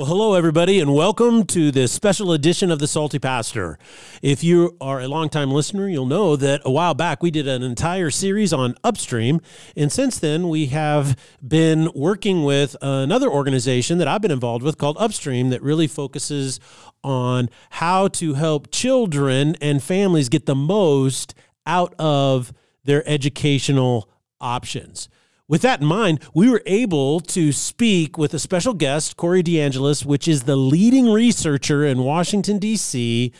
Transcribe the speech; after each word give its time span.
Well, 0.00 0.08
hello, 0.08 0.32
everybody, 0.32 0.80
and 0.80 0.94
welcome 0.94 1.44
to 1.48 1.70
this 1.70 1.92
special 1.92 2.32
edition 2.32 2.70
of 2.70 2.78
The 2.78 2.86
Salty 2.86 3.18
Pastor. 3.18 3.78
If 4.22 4.42
you 4.42 4.74
are 4.80 4.98
a 4.98 5.06
longtime 5.06 5.50
listener, 5.50 5.90
you'll 5.90 6.06
know 6.06 6.36
that 6.36 6.62
a 6.64 6.70
while 6.70 6.94
back 6.94 7.22
we 7.22 7.30
did 7.30 7.46
an 7.46 7.62
entire 7.62 8.10
series 8.10 8.50
on 8.50 8.76
upstream. 8.82 9.42
And 9.76 9.92
since 9.92 10.18
then, 10.18 10.48
we 10.48 10.68
have 10.68 11.18
been 11.46 11.90
working 11.94 12.44
with 12.44 12.76
another 12.80 13.28
organization 13.28 13.98
that 13.98 14.08
I've 14.08 14.22
been 14.22 14.30
involved 14.30 14.64
with 14.64 14.78
called 14.78 14.96
Upstream 14.98 15.50
that 15.50 15.60
really 15.60 15.86
focuses 15.86 16.60
on 17.04 17.50
how 17.68 18.08
to 18.08 18.32
help 18.32 18.70
children 18.70 19.54
and 19.60 19.82
families 19.82 20.30
get 20.30 20.46
the 20.46 20.54
most 20.54 21.34
out 21.66 21.94
of 21.98 22.54
their 22.84 23.06
educational 23.06 24.08
options 24.40 25.10
with 25.50 25.62
that 25.62 25.80
in 25.80 25.86
mind, 25.86 26.20
we 26.32 26.48
were 26.48 26.62
able 26.64 27.18
to 27.18 27.50
speak 27.50 28.16
with 28.16 28.32
a 28.32 28.38
special 28.38 28.72
guest, 28.72 29.16
Corey 29.16 29.42
DeAngelis, 29.42 30.04
which 30.04 30.28
is 30.28 30.44
the 30.44 30.54
leading 30.54 31.10
researcher 31.12 31.84
in 31.84 32.04
Washington, 32.04 32.60
D.C. 32.60 33.32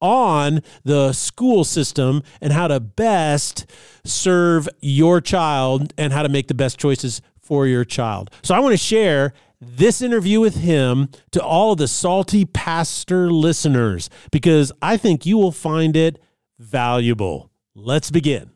on 0.00 0.62
the 0.84 1.12
school 1.12 1.64
system 1.64 2.22
and 2.40 2.52
how 2.52 2.68
to 2.68 2.78
best 2.78 3.66
serve 4.04 4.68
your 4.80 5.20
child 5.20 5.92
and 5.98 6.12
how 6.12 6.22
to 6.22 6.28
make 6.28 6.46
the 6.46 6.54
best 6.54 6.78
choices 6.78 7.20
for 7.40 7.66
your 7.66 7.84
child. 7.84 8.30
So 8.44 8.54
I 8.54 8.60
want 8.60 8.74
to 8.74 8.78
share 8.78 9.32
this 9.60 10.00
interview 10.00 10.38
with 10.38 10.54
him 10.54 11.08
to 11.32 11.42
all 11.42 11.74
the 11.74 11.88
Salty 11.88 12.44
Pastor 12.44 13.32
listeners 13.32 14.08
because 14.30 14.70
I 14.80 14.96
think 14.98 15.26
you 15.26 15.36
will 15.36 15.50
find 15.50 15.96
it 15.96 16.20
valuable. 16.60 17.50
Let's 17.74 18.12
begin. 18.12 18.55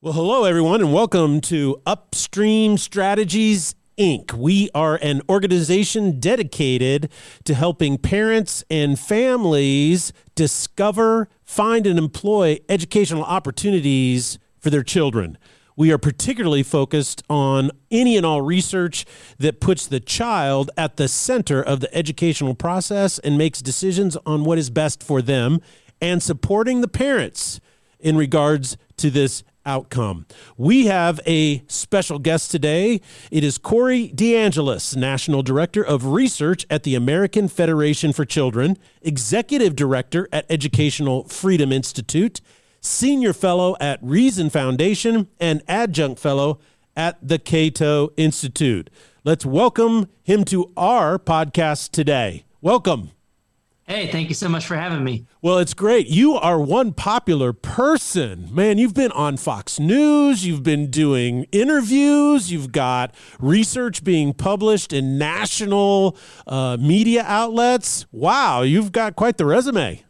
Well, 0.00 0.12
hello, 0.12 0.44
everyone, 0.44 0.80
and 0.80 0.92
welcome 0.92 1.40
to 1.40 1.82
Upstream 1.84 2.78
Strategies 2.78 3.74
Inc. 3.98 4.32
We 4.32 4.70
are 4.72 4.94
an 5.02 5.22
organization 5.28 6.20
dedicated 6.20 7.10
to 7.42 7.52
helping 7.52 7.98
parents 7.98 8.62
and 8.70 8.96
families 8.96 10.12
discover, 10.36 11.28
find, 11.42 11.84
and 11.84 11.98
employ 11.98 12.58
educational 12.68 13.24
opportunities 13.24 14.38
for 14.60 14.70
their 14.70 14.84
children. 14.84 15.36
We 15.74 15.90
are 15.90 15.98
particularly 15.98 16.62
focused 16.62 17.24
on 17.28 17.72
any 17.90 18.16
and 18.16 18.24
all 18.24 18.42
research 18.42 19.04
that 19.38 19.60
puts 19.60 19.84
the 19.84 19.98
child 19.98 20.70
at 20.76 20.96
the 20.96 21.08
center 21.08 21.60
of 21.60 21.80
the 21.80 21.92
educational 21.92 22.54
process 22.54 23.18
and 23.18 23.36
makes 23.36 23.60
decisions 23.60 24.16
on 24.24 24.44
what 24.44 24.58
is 24.58 24.70
best 24.70 25.02
for 25.02 25.20
them 25.20 25.58
and 26.00 26.22
supporting 26.22 26.82
the 26.82 26.88
parents 26.88 27.58
in 27.98 28.16
regards 28.16 28.76
to 28.96 29.10
this 29.10 29.42
outcome. 29.64 30.26
We 30.56 30.86
have 30.86 31.20
a 31.26 31.62
special 31.66 32.18
guest 32.18 32.50
today. 32.50 33.00
It 33.30 33.44
is 33.44 33.58
Corey 33.58 34.08
DeAngelis, 34.14 34.96
National 34.96 35.42
Director 35.42 35.84
of 35.84 36.06
Research 36.06 36.66
at 36.70 36.82
the 36.82 36.94
American 36.94 37.48
Federation 37.48 38.12
for 38.12 38.24
Children, 38.24 38.78
Executive 39.02 39.76
Director 39.76 40.28
at 40.32 40.46
Educational 40.48 41.24
Freedom 41.24 41.72
Institute, 41.72 42.40
Senior 42.80 43.32
Fellow 43.32 43.76
at 43.80 43.98
Reason 44.02 44.50
Foundation, 44.50 45.28
and 45.40 45.62
Adjunct 45.68 46.18
Fellow 46.18 46.58
at 46.96 47.18
the 47.22 47.38
Cato 47.38 48.10
Institute. 48.16 48.90
Let's 49.24 49.44
welcome 49.44 50.08
him 50.22 50.44
to 50.46 50.72
our 50.76 51.18
podcast 51.18 51.90
today. 51.90 52.44
Welcome. 52.60 53.10
Hey, 53.88 54.06
thank 54.08 54.28
you 54.28 54.34
so 54.34 54.50
much 54.50 54.66
for 54.66 54.76
having 54.76 55.02
me. 55.02 55.24
Well, 55.40 55.56
it's 55.56 55.72
great. 55.72 56.08
You 56.08 56.34
are 56.34 56.60
one 56.60 56.92
popular 56.92 57.54
person. 57.54 58.54
Man, 58.54 58.76
you've 58.76 58.92
been 58.92 59.12
on 59.12 59.38
Fox 59.38 59.80
News, 59.80 60.44
you've 60.46 60.62
been 60.62 60.90
doing 60.90 61.46
interviews, 61.52 62.52
you've 62.52 62.70
got 62.70 63.14
research 63.40 64.04
being 64.04 64.34
published 64.34 64.92
in 64.92 65.16
national 65.16 66.18
uh, 66.46 66.76
media 66.78 67.24
outlets. 67.26 68.04
Wow, 68.12 68.60
you've 68.60 68.92
got 68.92 69.16
quite 69.16 69.38
the 69.38 69.46
resume. 69.46 70.04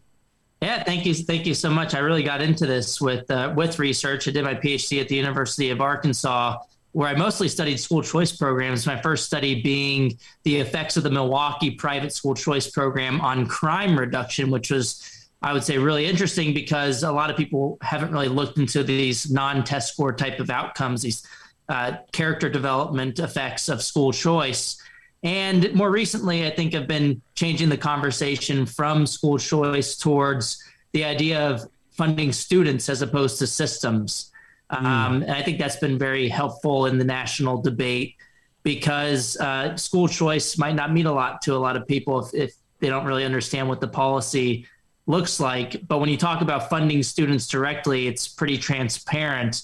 Yeah, 0.61 0.83
thank 0.83 1.07
you, 1.07 1.15
thank 1.15 1.47
you 1.47 1.55
so 1.55 1.71
much. 1.71 1.95
I 1.95 2.01
really 2.01 2.25
got 2.25 2.43
into 2.43 2.67
this 2.67 3.01
with 3.01 3.31
uh, 3.31 3.53
with 3.55 3.79
research. 3.79 4.27
I 4.27 4.33
did 4.33 4.43
my 4.43 4.55
PhD 4.55 5.01
at 5.01 5.07
the 5.07 5.15
University 5.15 5.71
of 5.71 5.81
Arkansas 5.81 6.57
where 6.93 7.09
I 7.09 7.15
mostly 7.15 7.49
studied 7.49 7.79
school 7.79 8.03
choice 8.03 8.33
programs. 8.33 8.87
My 8.87 9.01
first 9.01 9.27
study 9.27 9.63
being 9.63 10.19
the 10.45 10.57
effects 10.57 10.97
of 10.97 11.03
the 11.03 11.11
Milwaukee 11.11 11.71
private 11.71 12.13
school 12.13 12.35
choice 12.35 12.71
program 12.71 13.21
on 13.21 13.47
crime 13.47 13.99
reduction, 13.99 14.51
which 14.51 14.71
was, 14.71 15.29
I 15.43 15.53
would 15.53 15.65
say, 15.65 15.79
really 15.79 16.07
interesting 16.07 16.55
because 16.55 17.03
a 17.03 17.13
lot 17.13 17.31
of 17.31 17.37
people 17.37 17.79
haven't 17.83 18.13
really 18.13 18.29
looked 18.29 18.59
into 18.59 18.83
these 18.83 19.31
non 19.31 19.65
test 19.65 19.93
score 19.93 20.13
type 20.13 20.41
of 20.41 20.51
outcomes, 20.51 21.03
these 21.03 21.27
uh, 21.69 21.93
character 22.13 22.49
development 22.49 23.19
effects 23.19 23.69
of 23.69 23.83
school 23.83 24.13
choice. 24.13 24.81
And 25.23 25.73
more 25.75 25.91
recently, 25.91 26.47
I 26.47 26.51
think 26.51 26.75
I've 26.75 26.87
been 26.87 27.21
changing 27.35 27.69
the 27.69 27.77
conversation 27.77 28.65
from 28.67 29.07
school 29.07 29.37
choice 29.39 29.97
towards 29.97 30.63
the 30.93 31.05
idea 31.05 31.51
of 31.51 31.69
funding 31.91 32.33
students 32.33 32.89
as 32.89 33.03
opposed 33.03 33.39
to 33.41 33.47
systems. 33.47 34.31
Mm. 34.73 34.85
Um, 34.85 35.23
and 35.23 35.33
I 35.33 35.43
think 35.43 35.59
that's 35.59 35.77
been 35.77 35.99
very 35.99 36.29
helpful 36.29 36.87
in 36.87 36.99
the 36.99 37.05
national 37.05 37.63
debate 37.63 38.17
because 38.63 39.37
uh, 39.39 39.77
school 39.77 40.09
choice 40.09 40.59
might 40.59 40.75
not 40.75 40.93
mean 40.93 41.07
a 41.07 41.13
lot 41.13 41.41
to 41.43 41.55
a 41.55 41.57
lot 41.57 41.77
of 41.77 41.87
people 41.87 42.27
if, 42.27 42.35
if 42.35 42.55
they 42.81 42.89
don't 42.89 43.07
really 43.07 43.25
understand 43.25 43.69
what 43.69 43.81
the 43.81 43.89
policy 43.89 44.67
looks 45.07 45.41
like. 45.41 45.87
But 45.89 45.99
when 45.99 46.11
you 46.11 46.17
talk 46.17 46.43
about 46.43 46.69
funding 46.69 47.03
students 47.03 47.47
directly, 47.47 48.07
it's 48.07 48.29
pretty 48.29 48.59
transparent. 48.59 49.63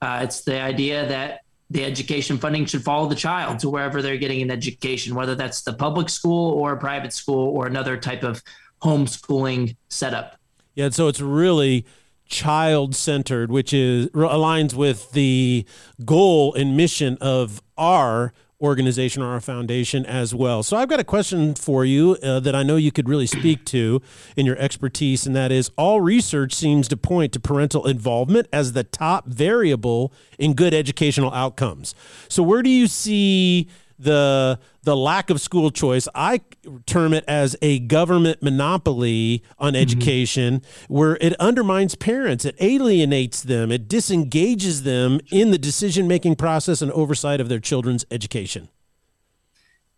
Uh, 0.00 0.20
it's 0.22 0.42
the 0.42 0.60
idea 0.60 1.06
that 1.06 1.40
the 1.68 1.84
education 1.84 2.38
funding 2.38 2.64
should 2.64 2.82
follow 2.82 3.08
the 3.08 3.14
child 3.14 3.58
to 3.58 3.68
wherever 3.68 4.00
they're 4.00 4.16
getting 4.16 4.40
an 4.40 4.50
education, 4.50 5.14
whether 5.14 5.34
that's 5.34 5.62
the 5.62 5.72
public 5.72 6.08
school 6.08 6.52
or 6.52 6.72
a 6.72 6.76
private 6.76 7.12
school 7.12 7.48
or 7.48 7.66
another 7.66 7.96
type 7.96 8.22
of 8.22 8.42
homeschooling 8.82 9.76
setup. 9.88 10.38
Yeah, 10.74 10.90
so 10.90 11.08
it's 11.08 11.20
really 11.20 11.84
child 12.26 12.94
centered, 12.94 13.50
which 13.50 13.72
is 13.72 14.08
aligns 14.08 14.74
with 14.74 15.12
the 15.12 15.64
goal 16.04 16.54
and 16.54 16.76
mission 16.76 17.16
of 17.20 17.62
our 17.78 18.32
organization 18.60 19.22
or 19.22 19.32
our 19.32 19.40
foundation 19.40 20.06
as 20.06 20.34
well. 20.34 20.62
So 20.62 20.76
I've 20.76 20.88
got 20.88 21.00
a 21.00 21.04
question 21.04 21.54
for 21.54 21.84
you 21.84 22.16
uh, 22.22 22.40
that 22.40 22.54
I 22.54 22.62
know 22.62 22.76
you 22.76 22.90
could 22.90 23.08
really 23.08 23.26
speak 23.26 23.64
to 23.66 24.00
in 24.34 24.46
your 24.46 24.56
expertise, 24.56 25.26
and 25.26 25.36
that 25.36 25.52
is 25.52 25.70
all 25.76 26.00
research 26.00 26.54
seems 26.54 26.88
to 26.88 26.96
point 26.96 27.32
to 27.34 27.40
parental 27.40 27.86
involvement 27.86 28.48
as 28.52 28.72
the 28.72 28.84
top 28.84 29.26
variable 29.26 30.12
in 30.38 30.54
good 30.54 30.72
educational 30.72 31.32
outcomes. 31.32 31.94
So 32.28 32.42
where 32.42 32.62
do 32.62 32.70
you 32.70 32.86
see 32.86 33.68
the 33.98 34.58
the 34.82 34.96
lack 34.96 35.30
of 35.30 35.40
school 35.40 35.70
choice. 35.70 36.06
I 36.14 36.40
term 36.86 37.12
it 37.12 37.24
as 37.26 37.56
a 37.60 37.80
government 37.80 38.42
monopoly 38.42 39.42
on 39.58 39.72
mm-hmm. 39.72 39.82
education 39.82 40.62
where 40.88 41.16
it 41.20 41.34
undermines 41.40 41.94
parents, 41.94 42.44
it 42.44 42.54
alienates 42.60 43.42
them, 43.42 43.72
it 43.72 43.88
disengages 43.88 44.84
them 44.84 45.20
in 45.30 45.50
the 45.50 45.58
decision 45.58 46.06
making 46.06 46.36
process 46.36 46.82
and 46.82 46.92
oversight 46.92 47.40
of 47.40 47.48
their 47.48 47.60
children's 47.60 48.04
education. 48.10 48.68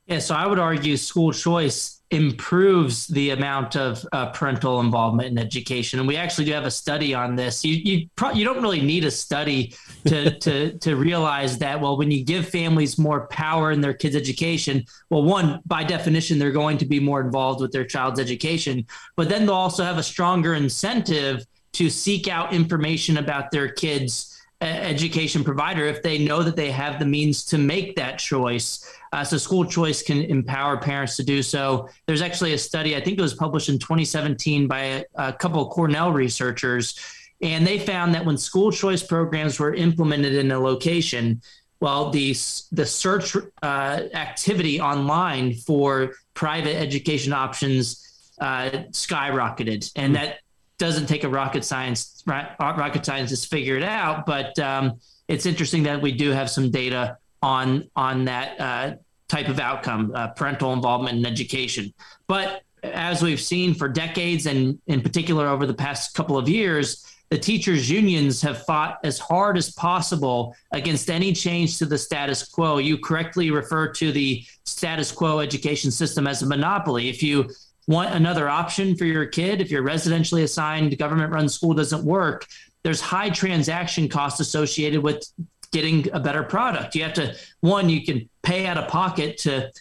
Yeah, 0.08 0.20
so 0.20 0.34
I 0.34 0.46
would 0.46 0.58
argue 0.58 0.96
school 0.96 1.32
choice 1.32 2.00
improves 2.10 3.06
the 3.08 3.30
amount 3.30 3.76
of 3.76 4.02
uh, 4.12 4.30
parental 4.30 4.80
involvement 4.80 5.28
in 5.28 5.36
education. 5.36 5.98
And 5.98 6.08
we 6.08 6.16
actually 6.16 6.46
do 6.46 6.52
have 6.52 6.64
a 6.64 6.70
study 6.70 7.12
on 7.14 7.36
this. 7.36 7.62
You 7.62 7.74
you 7.74 8.08
pro- 8.16 8.30
you 8.30 8.42
don't 8.46 8.62
really 8.62 8.80
need 8.80 9.04
a 9.04 9.10
study 9.10 9.74
to 10.06 10.38
to 10.44 10.78
to 10.78 10.96
realize 10.96 11.58
that. 11.58 11.78
Well, 11.78 11.98
when 11.98 12.10
you 12.10 12.24
give 12.24 12.48
families 12.48 12.96
more 12.96 13.26
power 13.26 13.70
in 13.70 13.82
their 13.82 13.92
kids' 13.92 14.16
education, 14.16 14.86
well, 15.10 15.22
one 15.22 15.60
by 15.66 15.84
definition 15.84 16.38
they're 16.38 16.52
going 16.52 16.78
to 16.78 16.86
be 16.86 17.00
more 17.00 17.20
involved 17.20 17.60
with 17.60 17.72
their 17.72 17.84
child's 17.84 18.18
education, 18.18 18.86
but 19.14 19.28
then 19.28 19.44
they'll 19.44 19.54
also 19.54 19.84
have 19.84 19.98
a 19.98 20.02
stronger 20.02 20.54
incentive 20.54 21.44
to 21.74 21.90
seek 21.90 22.28
out 22.28 22.54
information 22.54 23.18
about 23.18 23.50
their 23.50 23.68
kids' 23.68 24.37
education 24.60 25.44
provider 25.44 25.84
if 25.84 26.02
they 26.02 26.18
know 26.18 26.42
that 26.42 26.56
they 26.56 26.70
have 26.70 26.98
the 26.98 27.04
means 27.04 27.44
to 27.44 27.58
make 27.58 27.94
that 27.96 28.18
choice. 28.18 28.92
Uh, 29.12 29.24
so 29.24 29.36
school 29.36 29.64
choice 29.64 30.02
can 30.02 30.22
empower 30.24 30.76
parents 30.76 31.16
to 31.16 31.22
do 31.22 31.42
so. 31.42 31.88
There's 32.06 32.22
actually 32.22 32.52
a 32.52 32.58
study, 32.58 32.96
I 32.96 33.00
think 33.00 33.18
it 33.18 33.22
was 33.22 33.34
published 33.34 33.68
in 33.68 33.78
2017 33.78 34.66
by 34.66 34.80
a, 34.80 35.04
a 35.14 35.32
couple 35.32 35.62
of 35.62 35.70
Cornell 35.70 36.12
researchers, 36.12 36.98
and 37.40 37.66
they 37.66 37.78
found 37.78 38.14
that 38.14 38.24
when 38.24 38.36
school 38.36 38.72
choice 38.72 39.02
programs 39.02 39.60
were 39.60 39.74
implemented 39.74 40.34
in 40.34 40.50
a 40.50 40.58
location, 40.58 41.40
well, 41.80 42.10
the 42.10 42.32
the 42.72 42.84
search 42.84 43.36
uh, 43.62 44.00
activity 44.12 44.80
online 44.80 45.54
for 45.54 46.14
private 46.34 46.76
education 46.76 47.32
options 47.32 48.32
uh, 48.40 48.70
skyrocketed, 48.90 49.92
and 49.94 50.14
mm-hmm. 50.14 50.24
that 50.24 50.38
doesn't 50.78 51.06
take 51.06 51.24
a 51.24 51.28
rocket 51.28 51.64
science 51.64 52.22
rocket 52.26 53.04
scientist 53.04 53.44
to 53.44 53.48
figure 53.48 53.76
it 53.76 53.82
out. 53.82 54.26
But 54.26 54.58
um, 54.58 55.00
it's 55.26 55.46
interesting 55.46 55.82
that 55.84 56.00
we 56.00 56.12
do 56.12 56.30
have 56.30 56.50
some 56.50 56.70
data 56.70 57.18
on 57.42 57.88
on 57.96 58.24
that 58.24 58.60
uh, 58.60 58.94
type 59.28 59.48
of 59.48 59.60
outcome, 59.60 60.12
uh, 60.14 60.28
parental 60.28 60.72
involvement 60.72 61.18
in 61.18 61.26
education. 61.26 61.92
But 62.26 62.62
as 62.82 63.22
we've 63.22 63.40
seen 63.40 63.74
for 63.74 63.88
decades, 63.88 64.46
and 64.46 64.78
in 64.86 65.00
particular 65.00 65.48
over 65.48 65.66
the 65.66 65.74
past 65.74 66.14
couple 66.14 66.38
of 66.38 66.48
years, 66.48 67.04
the 67.30 67.38
teachers 67.38 67.90
unions 67.90 68.40
have 68.40 68.64
fought 68.64 68.98
as 69.04 69.18
hard 69.18 69.58
as 69.58 69.70
possible 69.72 70.54
against 70.72 71.10
any 71.10 71.32
change 71.32 71.78
to 71.78 71.84
the 71.84 71.98
status 71.98 72.42
quo. 72.46 72.78
You 72.78 72.96
correctly 72.98 73.50
refer 73.50 73.92
to 73.92 74.12
the 74.12 74.44
status 74.64 75.12
quo 75.12 75.40
education 75.40 75.90
system 75.90 76.26
as 76.26 76.42
a 76.42 76.46
monopoly. 76.46 77.08
If 77.08 77.22
you 77.22 77.50
want 77.88 78.14
another 78.14 78.48
option 78.48 78.94
for 78.94 79.06
your 79.06 79.26
kid, 79.26 79.60
if 79.60 79.70
your 79.70 79.82
residentially 79.82 80.44
assigned 80.44 80.96
government 80.98 81.32
run 81.32 81.48
school 81.48 81.74
doesn't 81.74 82.04
work, 82.04 82.46
there's 82.84 83.00
high 83.00 83.30
transaction 83.30 84.08
costs 84.08 84.38
associated 84.38 85.02
with 85.02 85.26
getting 85.72 86.08
a 86.12 86.20
better 86.20 86.44
product. 86.44 86.94
You 86.94 87.02
have 87.02 87.14
to, 87.14 87.34
one, 87.60 87.88
you 87.88 88.04
can 88.04 88.28
pay 88.42 88.66
out 88.66 88.78
of 88.78 88.88
pocket 88.88 89.38
to 89.38 89.72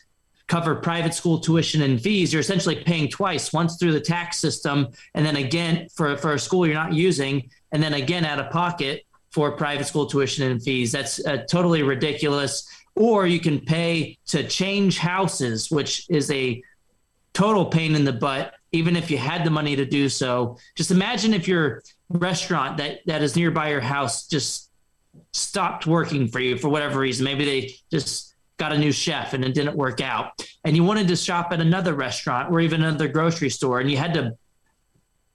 cover 0.48 0.75
private 0.75 1.13
school 1.13 1.39
tuition 1.39 1.81
and 1.81 2.01
fees, 2.01 2.31
you're 2.31 2.39
essentially 2.39 2.81
paying 2.83 3.09
twice, 3.09 3.51
once 3.51 3.77
through 3.77 3.92
the 3.92 4.00
tax 4.00 4.38
system, 4.38 4.88
and 5.13 5.25
then 5.25 5.36
again 5.36 5.88
for, 5.94 6.15
for 6.18 6.33
a 6.33 6.39
school 6.39 6.65
you're 6.65 6.74
not 6.74 6.94
using, 6.94 7.50
and 7.74 7.83
then 7.83 7.94
again 7.94 8.24
out 8.24 8.39
of 8.39 8.50
pocket 8.50 9.06
for 9.31 9.51
private 9.51 9.86
school 9.86 10.06
tuition 10.06 10.50
and 10.50 10.63
fees. 10.63 10.94
That's 10.94 11.24
uh, 11.25 11.44
totally 11.50 11.83
ridiculous. 11.83 12.65
Or 12.95 13.27
you 13.27 13.42
can 13.42 13.60
pay 13.60 14.18
to 14.27 14.48
change 14.48 14.98
houses, 14.98 15.69
which 15.69 16.10
is 16.10 16.31
a 16.31 16.63
total 17.38 17.66
pain 17.66 17.94
in 17.94 18.04
the 18.04 18.12
butt, 18.12 18.56
even 18.72 18.95
if 18.95 19.12
you 19.12 19.18
had 19.18 19.44
the 19.44 19.51
money 19.51 19.75
to 19.75 19.86
do 19.86 20.10
so. 20.10 20.57
Just 20.75 20.89
imagine 20.89 21.36
if 21.36 21.48
your 21.48 21.84
restaurant 22.10 22.78
that, 22.78 23.01
that 23.06 23.22
is 23.22 23.36
nearby 23.36 23.69
your 23.69 23.80
house 23.80 24.25
just 24.25 24.72
stopped 25.34 25.86
working 25.86 26.28
for 26.28 26.39
you 26.39 26.57
for 26.57 26.69
whatever 26.69 27.00
reason. 27.00 27.25
Maybe 27.25 27.45
they 27.45 27.75
just 27.92 28.34
got 28.57 28.74
a 28.74 28.78
new 28.78 28.92
chef 28.92 29.36
and 29.36 29.45
it 29.45 29.54
didn't 29.54 29.78
work 29.78 30.01
out 30.01 30.31
and 30.66 30.75
you 30.75 30.84
wanted 30.84 31.07
to 31.10 31.16
shop 31.16 31.50
at 31.51 31.62
another 31.62 31.94
restaurant 31.94 32.51
or 32.51 32.60
even 32.60 32.81
another 32.81 33.07
grocery 33.07 33.51
store 33.51 33.81
and 33.81 33.92
you 33.92 33.98
had 33.98 34.16
to 34.16 34.36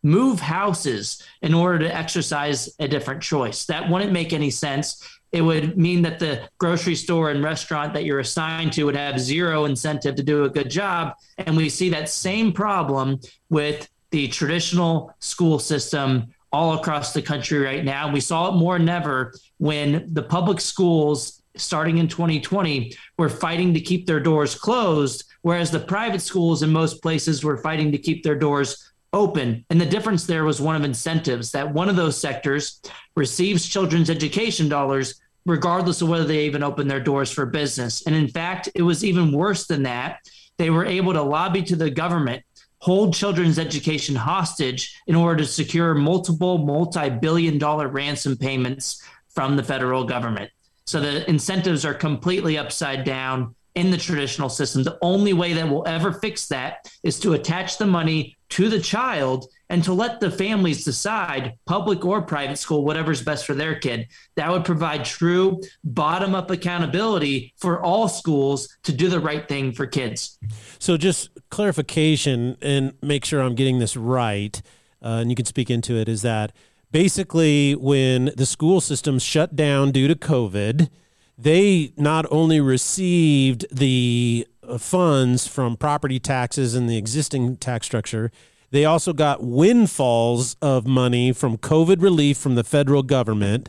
move 0.02 0.40
houses 0.40 1.22
in 1.42 1.54
order 1.54 1.78
to 1.80 1.96
exercise 1.96 2.68
a 2.78 2.88
different 2.88 3.22
choice. 3.22 3.66
That 3.66 3.88
wouldn't 3.88 4.12
make 4.12 4.32
any 4.32 4.50
sense. 4.50 5.06
It 5.30 5.42
would 5.42 5.78
mean 5.78 6.02
that 6.02 6.18
the 6.18 6.48
grocery 6.58 6.94
store 6.94 7.30
and 7.30 7.42
restaurant 7.42 7.94
that 7.94 8.04
you're 8.04 8.18
assigned 8.18 8.72
to 8.74 8.84
would 8.84 8.96
have 8.96 9.18
zero 9.18 9.64
incentive 9.64 10.14
to 10.16 10.22
do 10.22 10.44
a 10.44 10.50
good 10.50 10.70
job. 10.70 11.14
And 11.38 11.56
we 11.56 11.68
see 11.68 11.88
that 11.90 12.08
same 12.08 12.52
problem 12.52 13.20
with 13.48 13.88
the 14.10 14.28
traditional 14.28 15.14
school 15.20 15.58
system 15.58 16.26
all 16.52 16.74
across 16.74 17.14
the 17.14 17.22
country 17.22 17.58
right 17.60 17.82
now. 17.82 18.12
We 18.12 18.20
saw 18.20 18.50
it 18.50 18.58
more 18.58 18.78
than 18.78 18.90
ever 18.90 19.32
when 19.56 20.06
the 20.12 20.22
public 20.22 20.60
schools 20.60 21.42
starting 21.56 21.98
in 21.98 22.08
2020 22.08 22.94
were 23.18 23.28
fighting 23.28 23.74
to 23.74 23.80
keep 23.80 24.06
their 24.06 24.20
doors 24.20 24.54
closed, 24.54 25.24
whereas 25.42 25.70
the 25.70 25.80
private 25.80 26.20
schools 26.20 26.62
in 26.62 26.70
most 26.70 27.02
places 27.02 27.44
were 27.44 27.56
fighting 27.56 27.92
to 27.92 27.98
keep 27.98 28.22
their 28.22 28.36
doors 28.38 28.91
open. 29.12 29.64
And 29.70 29.80
the 29.80 29.86
difference 29.86 30.26
there 30.26 30.44
was 30.44 30.60
one 30.60 30.76
of 30.76 30.84
incentives 30.84 31.50
that 31.52 31.72
one 31.72 31.88
of 31.88 31.96
those 31.96 32.20
sectors 32.20 32.80
receives 33.16 33.68
children's 33.68 34.10
education 34.10 34.68
dollars 34.68 35.20
regardless 35.44 36.00
of 36.00 36.08
whether 36.08 36.24
they 36.24 36.44
even 36.44 36.62
open 36.62 36.86
their 36.86 37.00
doors 37.00 37.30
for 37.30 37.44
business. 37.46 38.06
And 38.06 38.14
in 38.14 38.28
fact, 38.28 38.68
it 38.74 38.82
was 38.82 39.04
even 39.04 39.32
worse 39.32 39.66
than 39.66 39.82
that. 39.82 40.20
They 40.56 40.70
were 40.70 40.86
able 40.86 41.12
to 41.14 41.22
lobby 41.22 41.62
to 41.64 41.76
the 41.76 41.90
government 41.90 42.44
hold 42.82 43.14
children's 43.14 43.60
education 43.60 44.16
hostage 44.16 45.00
in 45.06 45.14
order 45.14 45.44
to 45.44 45.48
secure 45.48 45.94
multiple 45.94 46.58
multi 46.58 47.08
billion 47.08 47.56
dollar 47.56 47.86
ransom 47.86 48.36
payments 48.36 49.00
from 49.28 49.56
the 49.56 49.62
federal 49.62 50.04
government. 50.04 50.50
So 50.86 51.00
the 51.00 51.28
incentives 51.30 51.84
are 51.84 51.94
completely 51.94 52.58
upside 52.58 53.04
down 53.04 53.54
in 53.76 53.92
the 53.92 53.96
traditional 53.96 54.48
system. 54.48 54.82
The 54.82 54.98
only 55.00 55.32
way 55.32 55.52
that 55.52 55.68
we'll 55.68 55.86
ever 55.86 56.12
fix 56.12 56.48
that 56.48 56.90
is 57.04 57.20
to 57.20 57.34
attach 57.34 57.78
the 57.78 57.86
money 57.86 58.36
to 58.52 58.68
the 58.68 58.78
child 58.78 59.46
and 59.70 59.82
to 59.82 59.94
let 59.94 60.20
the 60.20 60.30
families 60.30 60.84
decide, 60.84 61.54
public 61.64 62.04
or 62.04 62.20
private 62.20 62.58
school, 62.58 62.84
whatever's 62.84 63.22
best 63.22 63.46
for 63.46 63.54
their 63.54 63.74
kid. 63.78 64.06
That 64.36 64.50
would 64.50 64.66
provide 64.66 65.06
true 65.06 65.62
bottom 65.82 66.34
up 66.34 66.50
accountability 66.50 67.54
for 67.56 67.80
all 67.80 68.08
schools 68.08 68.68
to 68.82 68.92
do 68.92 69.08
the 69.08 69.20
right 69.20 69.48
thing 69.48 69.72
for 69.72 69.86
kids. 69.86 70.38
So, 70.78 70.98
just 70.98 71.30
clarification 71.50 72.58
and 72.60 72.92
make 73.00 73.24
sure 73.24 73.40
I'm 73.40 73.54
getting 73.54 73.78
this 73.78 73.96
right, 73.96 74.60
uh, 75.02 75.20
and 75.22 75.30
you 75.30 75.36
can 75.36 75.46
speak 75.46 75.70
into 75.70 75.96
it, 75.96 76.06
is 76.06 76.20
that 76.20 76.52
basically 76.90 77.74
when 77.74 78.32
the 78.36 78.44
school 78.44 78.82
systems 78.82 79.22
shut 79.22 79.56
down 79.56 79.92
due 79.92 80.08
to 80.08 80.14
COVID, 80.14 80.90
they 81.38 81.94
not 81.96 82.26
only 82.30 82.60
received 82.60 83.64
the 83.74 84.46
funds 84.78 85.46
from 85.46 85.76
property 85.76 86.18
taxes 86.18 86.74
and 86.74 86.88
the 86.88 86.96
existing 86.96 87.56
tax 87.56 87.86
structure, 87.86 88.30
they 88.70 88.84
also 88.84 89.12
got 89.12 89.42
windfalls 89.42 90.56
of 90.62 90.86
money 90.86 91.32
from 91.32 91.58
COVID 91.58 92.02
relief 92.02 92.38
from 92.38 92.54
the 92.54 92.64
federal 92.64 93.02
government. 93.02 93.68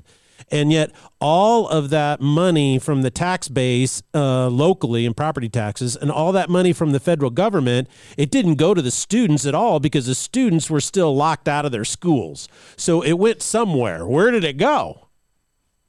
And 0.52 0.72
yet, 0.72 0.92
all 1.20 1.68
of 1.68 1.90
that 1.90 2.20
money 2.22 2.78
from 2.80 3.02
the 3.02 3.12
tax 3.12 3.48
base 3.48 4.02
uh, 4.14 4.48
locally 4.50 5.06
in 5.06 5.14
property 5.14 5.50
taxes 5.50 5.96
and 5.96 6.12
all 6.12 6.32
that 6.34 6.50
money 6.50 6.74
from 6.74 6.92
the 6.92 7.00
federal 7.00 7.32
government, 7.32 7.88
it 8.18 8.30
didn't 8.30 8.56
go 8.56 8.74
to 8.74 8.82
the 8.82 8.92
students 8.92 9.46
at 9.46 9.56
all 9.56 9.80
because 9.80 10.06
the 10.06 10.16
students 10.16 10.70
were 10.70 10.82
still 10.82 11.16
locked 11.16 11.48
out 11.48 11.66
of 11.66 11.72
their 11.72 11.86
schools. 11.86 12.48
So 12.78 13.02
it 13.02 13.14
went 13.14 13.42
somewhere. 13.42 14.06
Where 14.06 14.32
did 14.32 14.44
it 14.44 14.58
go? 14.58 15.03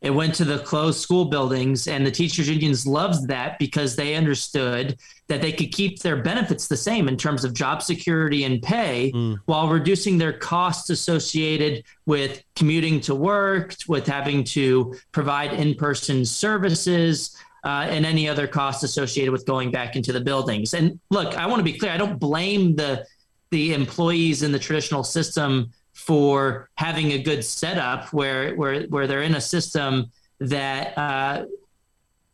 It 0.04 0.10
went 0.10 0.34
to 0.34 0.44
the 0.44 0.58
closed 0.58 1.00
school 1.00 1.24
buildings, 1.24 1.88
and 1.88 2.06
the 2.06 2.10
teachers' 2.10 2.46
unions 2.46 2.86
loved 2.86 3.26
that 3.28 3.58
because 3.58 3.96
they 3.96 4.16
understood 4.16 4.98
that 5.28 5.40
they 5.40 5.50
could 5.50 5.72
keep 5.72 6.00
their 6.00 6.16
benefits 6.22 6.68
the 6.68 6.76
same 6.76 7.08
in 7.08 7.16
terms 7.16 7.42
of 7.42 7.54
job 7.54 7.82
security 7.82 8.44
and 8.44 8.62
pay 8.62 9.10
mm. 9.14 9.38
while 9.46 9.66
reducing 9.66 10.18
their 10.18 10.34
costs 10.34 10.90
associated 10.90 11.84
with 12.04 12.42
commuting 12.54 13.00
to 13.00 13.14
work, 13.14 13.74
with 13.88 14.06
having 14.06 14.44
to 14.44 14.94
provide 15.12 15.54
in 15.54 15.74
person 15.74 16.24
services. 16.24 17.34
Uh, 17.64 17.86
and 17.88 18.04
any 18.04 18.28
other 18.28 18.46
costs 18.46 18.82
associated 18.82 19.32
with 19.32 19.46
going 19.46 19.70
back 19.70 19.96
into 19.96 20.12
the 20.12 20.20
buildings. 20.20 20.74
And 20.74 21.00
look, 21.08 21.34
I 21.34 21.46
want 21.46 21.60
to 21.60 21.64
be 21.64 21.72
clear. 21.78 21.92
I 21.92 21.96
don't 21.96 22.18
blame 22.18 22.76
the 22.76 23.06
the 23.50 23.72
employees 23.72 24.42
in 24.42 24.52
the 24.52 24.58
traditional 24.58 25.02
system 25.02 25.72
for 25.94 26.68
having 26.74 27.12
a 27.12 27.22
good 27.22 27.44
setup 27.44 28.12
where 28.12 28.54
where 28.56 28.82
where 28.84 29.06
they're 29.06 29.22
in 29.22 29.36
a 29.36 29.40
system 29.40 30.10
that 30.40 30.98
uh, 30.98 31.44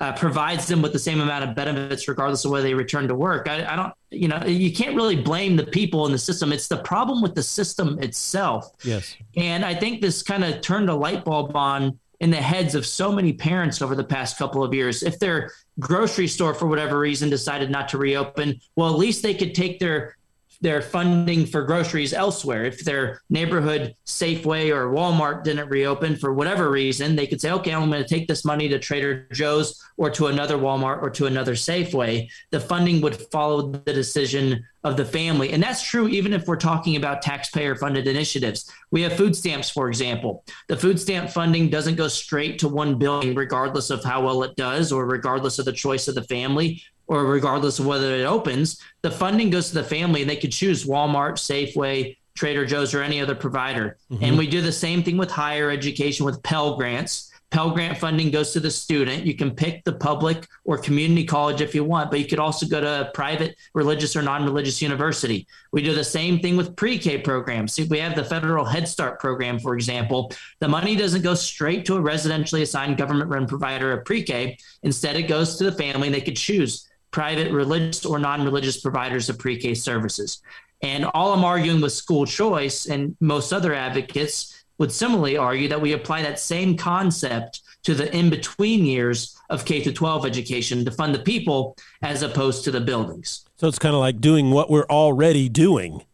uh, 0.01 0.13
provides 0.15 0.67
them 0.67 0.81
with 0.81 0.93
the 0.93 0.99
same 0.99 1.21
amount 1.21 1.45
of 1.45 1.55
benefits 1.55 2.09
regardless 2.09 2.45
of 2.45 2.51
whether 2.51 2.65
they 2.65 2.75
return 2.75 3.07
to 3.07 3.15
work. 3.15 3.47
I, 3.49 3.71
I, 3.71 3.77
don't, 3.77 3.93
you 4.11 4.29
know, 4.29 4.43
you 4.47 4.73
can't 4.73 4.97
really 4.97 5.21
blame 5.21 5.57
the 5.57 5.67
people 5.67 6.07
in 6.07 6.13
the 6.13 6.19
system. 6.19 6.53
It's 6.53 6.69
the 6.69 6.79
problem 6.79 7.21
with 7.21 7.35
the 7.35 7.43
system 7.43 7.99
itself. 8.03 8.73
Yes. 8.83 9.15
And 9.37 9.63
I 9.63 9.75
think 9.75 10.01
this 10.01 10.23
kind 10.23 10.43
of 10.43 10.63
turned 10.63 10.89
a 10.89 10.95
light 10.95 11.25
bulb 11.25 11.55
on 11.55 11.99
in 12.21 12.31
the 12.31 12.37
heads 12.37 12.75
of 12.75 12.87
so 12.87 13.13
many 13.13 13.33
parents 13.33 13.83
over 13.83 13.95
the 13.95 14.05
past 14.05 14.39
couple 14.39 14.65
of 14.65 14.73
years. 14.73 15.03
If 15.03 15.19
their 15.19 15.53
grocery 15.79 16.29
store, 16.29 16.55
for 16.55 16.67
whatever 16.67 16.99
reason, 16.99 17.29
decided 17.29 17.71
not 17.71 17.89
to 17.91 17.99
reopen, 17.99 18.61
well, 18.77 18.91
at 18.91 18.99
least 18.99 19.23
they 19.23 19.35
could 19.35 19.55
take 19.55 19.79
their 19.79 20.17
their 20.61 20.83
funding 20.83 21.47
for 21.47 21.63
groceries 21.63 22.13
elsewhere. 22.13 22.65
If 22.65 22.85
their 22.85 23.23
neighborhood 23.31 23.95
Safeway 24.07 24.75
or 24.75 24.93
Walmart 24.93 25.43
didn't 25.43 25.69
reopen 25.71 26.17
for 26.17 26.35
whatever 26.35 26.71
reason, 26.71 27.17
they 27.17 27.27
could 27.27 27.41
say, 27.41 27.51
okay, 27.53 27.73
I'm 27.73 27.91
going 27.91 28.03
to 28.03 28.09
take 28.09 28.29
this 28.29 28.45
money 28.45 28.69
to 28.69 28.79
Trader 28.79 29.27
Joe's 29.33 29.83
or 29.97 30.11
to 30.11 30.27
another 30.27 30.59
Walmart 30.59 31.03
or 31.03 31.11
to 31.11 31.27
another 31.27 31.55
Safeway. 31.55 32.29
The 32.51 32.61
funding 32.61 33.01
would 33.01 33.17
follow 33.31 33.71
the 33.71 33.93
decision 33.93 34.65
of 34.85 34.97
the 34.97 35.05
family. 35.05 35.53
And 35.53 35.63
that's 35.63 35.83
true 35.83 36.09
even 36.09 36.33
if 36.33 36.47
we're 36.47 36.57
talking 36.57 36.97
about 36.97 37.23
taxpayer 37.23 37.77
funded 37.77 38.07
initiatives. 38.07 38.71
We 38.91 39.03
have 39.03 39.15
food 39.15 39.37
stamps, 39.37 39.71
for 39.71 39.89
example. 39.89 40.45
The 40.69 40.77
food 40.77 40.99
stamp 40.99 41.31
funding 41.31 41.69
doesn't 41.69 41.97
go 41.97 42.09
straight 42.09 42.59
to 42.61 42.69
1 42.69 42.99
billion 42.99 43.35
regardless 43.35 43.91
of 43.91 44.03
how 44.03 44.25
well 44.25 44.43
it 44.43 44.57
does 44.57 44.91
or 44.91 45.07
regardless 45.07 45.59
of 45.59 45.67
the 45.67 45.73
choice 45.73 46.09
of 46.09 46.15
the 46.15 46.25
family 46.25 46.83
or 47.11 47.25
regardless 47.25 47.81
of 47.81 47.87
whether 47.87 48.15
it 48.15 48.25
opens, 48.25 48.81
the 49.03 49.11
funding 49.11 49.51
goes 49.51 49.69
to 49.69 49.75
the 49.75 49.83
family 49.83 50.21
and 50.21 50.31
they 50.31 50.37
could 50.37 50.53
choose 50.53 50.87
Walmart, 50.87 51.33
Safeway, 51.33 52.17
Trader 52.37 52.65
Joe's, 52.65 52.95
or 52.95 53.03
any 53.03 53.21
other 53.21 53.35
provider. 53.35 53.99
Mm-hmm. 54.13 54.25
And 54.25 54.39
we 54.39 54.47
do 54.47 54.61
the 54.61 54.71
same 54.71 55.03
thing 55.03 55.17
with 55.17 55.29
higher 55.29 55.71
education 55.71 56.25
with 56.25 56.41
Pell 56.45 56.77
Grants. 56.77 57.33
Pell 57.51 57.73
Grant 57.73 57.99
funding 57.99 58.31
goes 58.31 58.53
to 58.53 58.61
the 58.61 58.71
student. 58.71 59.27
You 59.27 59.35
can 59.35 59.51
pick 59.51 59.83
the 59.83 59.95
public 59.95 60.47
or 60.65 60.79
community 60.79 61.25
college 61.25 61.61
if 61.61 61.75
you 61.75 61.83
want, 61.83 62.13
but 62.13 62.21
you 62.21 62.27
could 62.27 62.39
also 62.39 62.65
go 62.65 62.81
to 62.81 63.09
a 63.09 63.11
private, 63.13 63.57
religious, 63.75 64.15
or 64.15 64.23
non 64.23 64.45
religious 64.45 64.81
university. 64.81 65.49
We 65.73 65.83
do 65.83 65.93
the 65.93 66.05
same 66.05 66.39
thing 66.39 66.57
with 66.57 66.77
pre 66.77 66.97
K 66.97 67.19
programs. 67.19 67.73
See, 67.73 67.89
we 67.89 67.99
have 67.99 68.15
the 68.15 68.25
federal 68.25 68.65
Head 68.65 68.87
Start 68.87 69.19
program, 69.19 69.59
for 69.59 69.75
example. 69.75 70.31
The 70.61 70.69
money 70.69 70.95
doesn't 70.95 71.23
go 71.23 71.35
straight 71.35 71.85
to 71.87 71.97
a 71.97 72.01
residentially 72.01 72.63
assigned 72.63 72.99
government 72.99 73.31
run 73.31 73.49
provider 73.49 73.91
of 73.91 74.05
pre 74.05 74.23
K. 74.23 74.57
Instead, 74.85 75.17
it 75.17 75.23
goes 75.25 75.57
to 75.57 75.65
the 75.65 75.73
family. 75.73 76.07
And 76.07 76.15
they 76.15 76.21
could 76.21 76.37
choose 76.37 76.89
private 77.11 77.53
religious 77.53 78.05
or 78.05 78.19
non-religious 78.19 78.81
providers 78.81 79.29
of 79.29 79.39
pre-K 79.39 79.75
services. 79.75 80.43
And 80.83 81.05
all 81.07 81.33
I'm 81.33 81.45
arguing 81.45 81.81
with 81.81 81.93
school 81.93 82.25
choice 82.25 82.87
and 82.87 83.17
most 83.21 83.53
other 83.53 83.75
advocates 83.75 84.65
would 84.79 84.91
similarly 84.91 85.37
argue 85.37 85.69
that 85.69 85.81
we 85.81 85.93
apply 85.93 86.23
that 86.23 86.41
same 86.41 86.77
concept 86.77 87.61
to 87.83 87.95
the 87.95 88.15
in-between 88.17 88.85
years 88.87 89.37
of 89.51 89.65
K 89.65 89.83
to 89.83 89.93
12 89.93 90.25
education 90.25 90.85
to 90.85 90.91
fund 90.91 91.15
the 91.15 91.19
people 91.19 91.77
as 92.03 92.23
opposed 92.23 92.65
to 92.65 92.71
the 92.71 92.81
buildings. 92.81 93.45
So 93.57 93.69
it's 93.69 93.79
kind 93.79 93.95
of 93.95 94.01
like 94.01 94.21
doing 94.21 94.51
what 94.51 94.71
we're 94.71 94.87
already 94.89 95.49
doing. 95.49 96.05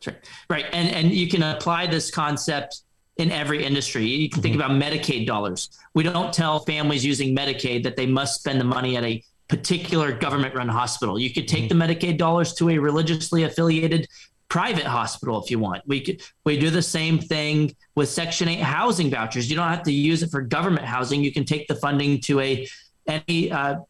Sure. 0.00 0.14
Right. 0.48 0.66
And 0.72 0.88
and 0.88 1.12
you 1.12 1.28
can 1.28 1.42
apply 1.42 1.86
this 1.86 2.10
concept 2.10 2.82
in 3.16 3.32
every 3.32 3.64
industry. 3.64 4.04
You 4.06 4.30
can 4.30 4.42
think 4.42 4.56
mm-hmm. 4.56 4.70
about 4.70 4.80
Medicaid 4.80 5.26
dollars. 5.26 5.70
We 5.94 6.04
don't 6.04 6.32
tell 6.32 6.60
families 6.60 7.04
using 7.04 7.34
Medicaid 7.34 7.82
that 7.82 7.96
they 7.96 8.06
must 8.06 8.40
spend 8.40 8.60
the 8.60 8.64
money 8.64 8.96
at 8.96 9.04
a 9.04 9.22
particular 9.48 10.12
government 10.12 10.54
run 10.54 10.68
hospital. 10.68 11.18
You 11.18 11.32
could 11.32 11.48
take 11.48 11.68
mm-hmm. 11.68 11.78
the 11.78 11.86
Medicaid 11.86 12.18
dollars 12.18 12.54
to 12.54 12.70
a 12.70 12.78
religiously 12.78 13.44
affiliated 13.44 14.06
private 14.48 14.84
hospital 14.84 15.42
if 15.42 15.50
you 15.50 15.58
want. 15.58 15.82
We 15.86 16.00
could 16.00 16.22
we 16.44 16.58
do 16.58 16.70
the 16.70 16.82
same 16.82 17.18
thing 17.18 17.74
with 17.94 18.08
Section 18.08 18.48
8 18.48 18.60
housing 18.60 19.10
vouchers. 19.10 19.50
You 19.50 19.56
don't 19.56 19.68
have 19.68 19.82
to 19.84 19.92
use 19.92 20.22
it 20.22 20.30
for 20.30 20.40
government 20.40 20.86
housing. 20.86 21.22
You 21.22 21.32
can 21.32 21.44
take 21.44 21.68
the 21.68 21.74
funding 21.74 22.20
to 22.22 22.40
a 22.40 22.68
any 23.06 23.50
uh, 23.50 23.80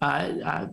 uh, 0.00 0.04
uh, 0.04 0.66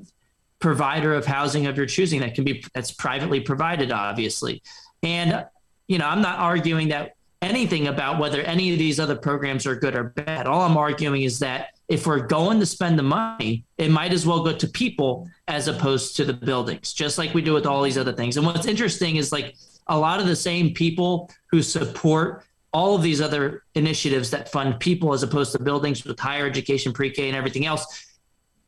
provider 0.59 1.13
of 1.13 1.25
housing 1.25 1.67
of 1.67 1.77
your 1.77 1.85
choosing 1.85 2.21
that 2.21 2.35
can 2.35 2.43
be 2.43 2.63
that's 2.73 2.91
privately 2.91 3.39
provided, 3.39 3.91
obviously. 3.91 4.61
And 5.01 5.45
you 5.87 5.97
know, 5.97 6.07
I'm 6.07 6.21
not 6.21 6.39
arguing 6.39 6.89
that 6.89 7.15
anything 7.41 7.87
about 7.87 8.19
whether 8.19 8.41
any 8.41 8.71
of 8.71 8.79
these 8.79 8.99
other 8.99 9.15
programs 9.15 9.67
are 9.67 9.75
good 9.75 9.95
or 9.95 10.03
bad. 10.03 10.47
All 10.47 10.61
I'm 10.61 10.77
arguing 10.77 11.23
is 11.23 11.39
that 11.39 11.67
if 11.93 12.07
we're 12.07 12.25
going 12.25 12.59
to 12.59 12.65
spend 12.65 12.97
the 12.97 13.03
money, 13.03 13.63
it 13.77 13.91
might 13.91 14.11
as 14.11 14.25
well 14.25 14.43
go 14.43 14.51
to 14.51 14.67
people 14.67 15.29
as 15.47 15.67
opposed 15.67 16.15
to 16.15 16.25
the 16.25 16.33
buildings, 16.33 16.91
just 16.91 17.19
like 17.19 17.35
we 17.35 17.41
do 17.43 17.53
with 17.53 17.67
all 17.67 17.83
these 17.83 17.99
other 17.99 18.11
things. 18.11 18.35
And 18.35 18.43
what's 18.47 18.65
interesting 18.65 19.17
is 19.17 19.31
like 19.31 19.55
a 19.85 19.97
lot 19.97 20.19
of 20.19 20.25
the 20.25 20.35
same 20.35 20.73
people 20.73 21.29
who 21.51 21.61
support 21.61 22.45
all 22.73 22.95
of 22.95 23.03
these 23.03 23.21
other 23.21 23.61
initiatives 23.75 24.31
that 24.31 24.51
fund 24.51 24.79
people 24.79 25.13
as 25.13 25.21
opposed 25.21 25.51
to 25.51 25.61
buildings 25.61 26.03
with 26.03 26.19
higher 26.19 26.47
education, 26.47 26.93
pre 26.93 27.11
K, 27.11 27.27
and 27.27 27.37
everything 27.37 27.67
else, 27.67 27.85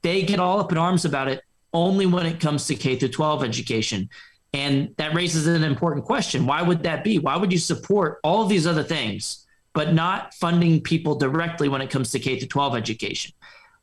they 0.04 0.22
get 0.22 0.40
all 0.40 0.60
up 0.60 0.72
in 0.72 0.78
arms 0.78 1.04
about 1.04 1.28
it 1.28 1.42
only 1.74 2.06
when 2.06 2.28
it 2.28 2.40
comes 2.40 2.68
to 2.68 2.76
K 2.76 2.96
through 2.96 3.10
12 3.10 3.44
education. 3.44 4.08
And 4.54 4.94
that 4.98 5.16
raises 5.16 5.48
an 5.48 5.64
important 5.64 6.06
question. 6.06 6.46
Why 6.46 6.62
would 6.62 6.84
that 6.84 7.04
be? 7.04 7.18
Why 7.18 7.38
would 7.38 7.52
you 7.52 7.58
support 7.58 8.20
all 8.24 8.44
of 8.44 8.50
these 8.50 8.68
other 8.68 8.84
things, 8.84 9.45
but 9.76 9.94
not 9.94 10.34
funding 10.34 10.82
people 10.82 11.14
directly 11.14 11.70
when 11.70 11.82
it 11.82 11.92
comes 11.92 12.10
to 12.12 12.20
K 12.20 12.40
12 12.40 12.76
education? 12.76 13.34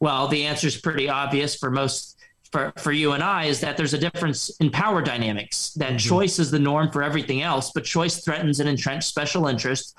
Well, 0.01 0.27
the 0.27 0.47
answer 0.47 0.67
is 0.67 0.77
pretty 0.77 1.09
obvious 1.09 1.55
for 1.55 1.71
most 1.71 2.19
for, 2.51 2.73
for 2.77 2.93
you 2.93 3.13
and 3.13 3.23
I 3.23 3.45
is 3.45 3.61
that 3.61 3.77
there's 3.77 3.95
a 3.95 3.99
difference 3.99 4.51
in 4.61 4.71
power 4.71 5.01
dynamics, 5.01 5.71
that 5.75 5.91
mm-hmm. 5.91 6.09
choice 6.09 6.39
is 6.39 6.51
the 6.51 6.59
norm 6.59 6.91
for 6.91 7.03
everything 7.03 7.41
else, 7.41 7.71
but 7.73 7.85
choice 7.85 8.23
threatens 8.23 8.61
an 8.61 8.67
entrenched 8.67 9.09
special 9.09 9.47
interest 9.47 9.97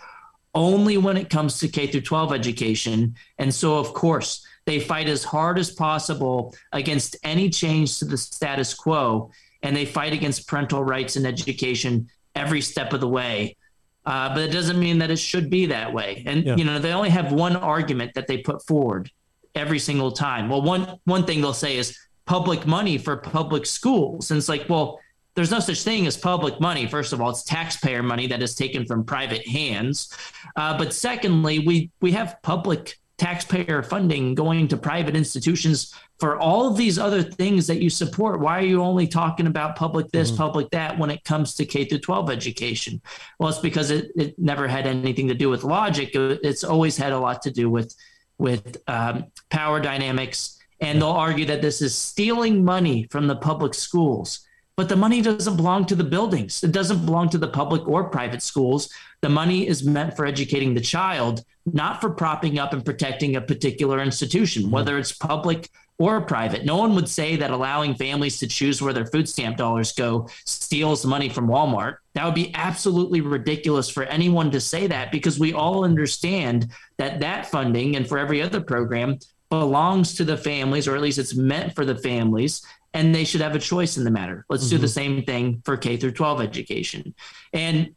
only 0.53 0.97
when 0.97 1.17
it 1.17 1.31
comes 1.31 1.57
to 1.59 1.67
K 1.67 1.87
through 1.87 2.01
12 2.01 2.33
education. 2.33 3.15
And 3.39 3.53
so, 3.53 3.79
of 3.79 3.93
course, 3.93 4.45
they 4.65 4.79
fight 4.79 5.07
as 5.07 5.23
hard 5.23 5.57
as 5.57 5.71
possible 5.71 6.53
against 6.71 7.15
any 7.23 7.49
change 7.49 7.97
to 7.99 8.05
the 8.05 8.17
status 8.17 8.73
quo 8.73 9.31
and 9.63 9.75
they 9.75 9.85
fight 9.85 10.13
against 10.13 10.47
parental 10.47 10.83
rights 10.83 11.15
in 11.15 11.25
education 11.25 12.09
every 12.35 12.61
step 12.61 12.93
of 12.93 12.99
the 12.99 13.07
way. 13.07 13.57
Uh, 14.05 14.29
but 14.29 14.39
it 14.39 14.51
doesn't 14.51 14.79
mean 14.79 14.97
that 14.99 15.09
it 15.09 15.17
should 15.17 15.49
be 15.49 15.65
that 15.67 15.93
way. 15.93 16.23
And 16.25 16.45
yeah. 16.45 16.55
you 16.55 16.65
know, 16.65 16.79
they 16.79 16.91
only 16.91 17.09
have 17.09 17.31
one 17.31 17.55
argument 17.55 18.13
that 18.15 18.27
they 18.27 18.37
put 18.39 18.65
forward 18.65 19.09
every 19.55 19.79
single 19.79 20.11
time. 20.11 20.49
Well, 20.49 20.61
one 20.61 20.99
one 21.05 21.25
thing 21.25 21.41
they'll 21.41 21.53
say 21.53 21.77
is 21.77 21.97
public 22.25 22.65
money 22.65 22.97
for 22.97 23.17
public 23.17 23.65
schools, 23.65 24.31
and 24.31 24.37
it's 24.37 24.49
like, 24.49 24.65
well, 24.69 24.99
there's 25.35 25.51
no 25.51 25.59
such 25.59 25.83
thing 25.83 26.05
as 26.05 26.17
public 26.17 26.59
money. 26.59 26.85
First 26.85 27.13
of 27.13 27.21
all, 27.21 27.29
it's 27.29 27.43
taxpayer 27.43 28.03
money 28.03 28.27
that 28.27 28.43
is 28.43 28.55
taken 28.55 28.85
from 28.85 29.03
private 29.03 29.47
hands. 29.47 30.15
Uh, 30.55 30.77
but 30.77 30.93
secondly, 30.93 31.59
we 31.59 31.89
we 32.01 32.11
have 32.11 32.37
public 32.43 32.99
taxpayer 33.17 33.83
funding 33.83 34.33
going 34.33 34.67
to 34.67 34.75
private 34.75 35.15
institutions 35.15 35.93
for 36.19 36.39
all 36.39 36.67
of 36.67 36.77
these 36.77 36.97
other 36.97 37.21
things 37.21 37.67
that 37.67 37.81
you 37.81 37.89
support. 37.89 38.39
Why 38.39 38.59
are 38.59 38.65
you 38.65 38.81
only 38.81 39.07
talking 39.07 39.45
about 39.45 39.75
public 39.75 40.09
this 40.11 40.29
mm-hmm. 40.29 40.37
public 40.37 40.69
that 40.71 40.97
when 40.97 41.09
it 41.11 41.23
comes 41.23 41.53
to 41.55 41.65
k 41.65 41.85
through 41.85 41.99
12 41.99 42.31
education? 42.31 43.01
Well 43.39 43.49
it's 43.49 43.59
because 43.59 43.91
it, 43.91 44.11
it 44.15 44.37
never 44.39 44.67
had 44.67 44.87
anything 44.87 45.27
to 45.27 45.35
do 45.35 45.49
with 45.49 45.63
logic. 45.63 46.11
It's 46.13 46.63
always 46.63 46.97
had 46.97 47.11
a 47.11 47.19
lot 47.19 47.41
to 47.43 47.51
do 47.51 47.69
with 47.69 47.95
with 48.37 48.77
um, 48.87 49.25
power 49.49 49.79
dynamics. 49.79 50.59
And 50.81 51.01
they'll 51.01 51.09
argue 51.09 51.45
that 51.45 51.61
this 51.61 51.81
is 51.81 51.95
stealing 51.95 52.65
money 52.65 53.07
from 53.09 53.27
the 53.27 53.35
public 53.35 53.73
schools 53.73 54.45
but 54.75 54.89
the 54.89 54.95
money 54.95 55.21
doesn't 55.21 55.55
belong 55.55 55.85
to 55.85 55.95
the 55.95 56.03
buildings. 56.03 56.63
It 56.63 56.71
doesn't 56.71 57.05
belong 57.05 57.29
to 57.29 57.37
the 57.37 57.47
public 57.47 57.87
or 57.87 58.09
private 58.09 58.41
schools. 58.41 58.89
The 59.21 59.29
money 59.29 59.67
is 59.67 59.83
meant 59.83 60.15
for 60.15 60.25
educating 60.25 60.73
the 60.73 60.81
child, 60.81 61.43
not 61.65 62.01
for 62.01 62.09
propping 62.09 62.57
up 62.57 62.73
and 62.73 62.83
protecting 62.83 63.35
a 63.35 63.41
particular 63.41 64.01
institution, 64.01 64.63
mm-hmm. 64.63 64.71
whether 64.71 64.97
it's 64.97 65.11
public 65.11 65.69
or 65.99 66.21
private. 66.21 66.65
No 66.65 66.77
one 66.77 66.95
would 66.95 67.07
say 67.07 67.35
that 67.35 67.51
allowing 67.51 67.93
families 67.93 68.39
to 68.39 68.47
choose 68.47 68.81
where 68.81 68.93
their 68.93 69.05
food 69.05 69.29
stamp 69.29 69.57
dollars 69.57 69.91
go 69.91 70.27
steals 70.45 71.05
money 71.05 71.29
from 71.29 71.47
Walmart. 71.47 71.97
That 72.15 72.25
would 72.25 72.33
be 72.33 72.53
absolutely 72.55 73.21
ridiculous 73.21 73.89
for 73.89 74.03
anyone 74.03 74.49
to 74.51 74.59
say 74.59 74.87
that 74.87 75.11
because 75.11 75.39
we 75.39 75.53
all 75.53 75.83
understand 75.85 76.71
that 76.97 77.19
that 77.19 77.45
funding 77.45 77.95
and 77.95 78.07
for 78.09 78.17
every 78.17 78.41
other 78.41 78.59
program 78.59 79.19
belongs 79.51 80.15
to 80.15 80.25
the 80.25 80.35
families, 80.35 80.87
or 80.87 80.95
at 80.95 81.01
least 81.01 81.19
it's 81.19 81.35
meant 81.35 81.75
for 81.75 81.85
the 81.85 81.95
families 81.95 82.63
and 82.93 83.13
they 83.13 83.23
should 83.23 83.41
have 83.41 83.55
a 83.55 83.59
choice 83.59 83.97
in 83.97 84.03
the 84.03 84.11
matter. 84.11 84.45
Let's 84.49 84.65
mm-hmm. 84.65 84.69
do 84.71 84.77
the 84.79 84.87
mm-hmm. 84.87 84.93
same 84.93 85.23
thing 85.23 85.61
for 85.65 85.77
K 85.77 85.97
through 85.97 86.11
12 86.11 86.41
education. 86.41 87.13
And 87.51 87.95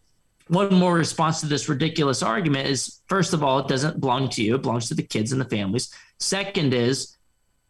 one 0.49 0.73
more 0.75 0.95
response 0.95 1.41
to 1.41 1.47
this 1.47 1.69
ridiculous 1.69 2.23
argument 2.23 2.69
is 2.69 3.01
first 3.09 3.33
of 3.33 3.43
all, 3.43 3.59
it 3.59 3.69
doesn't 3.69 4.01
belong 4.01 4.29
to 4.31 4.43
you, 4.43 4.55
it 4.55 4.63
belongs 4.63 4.89
to 4.89 4.95
the 4.95 5.03
kids 5.03 5.33
and 5.33 5.41
the 5.41 5.49
families. 5.49 5.93
Second 6.19 6.73
is, 6.73 7.17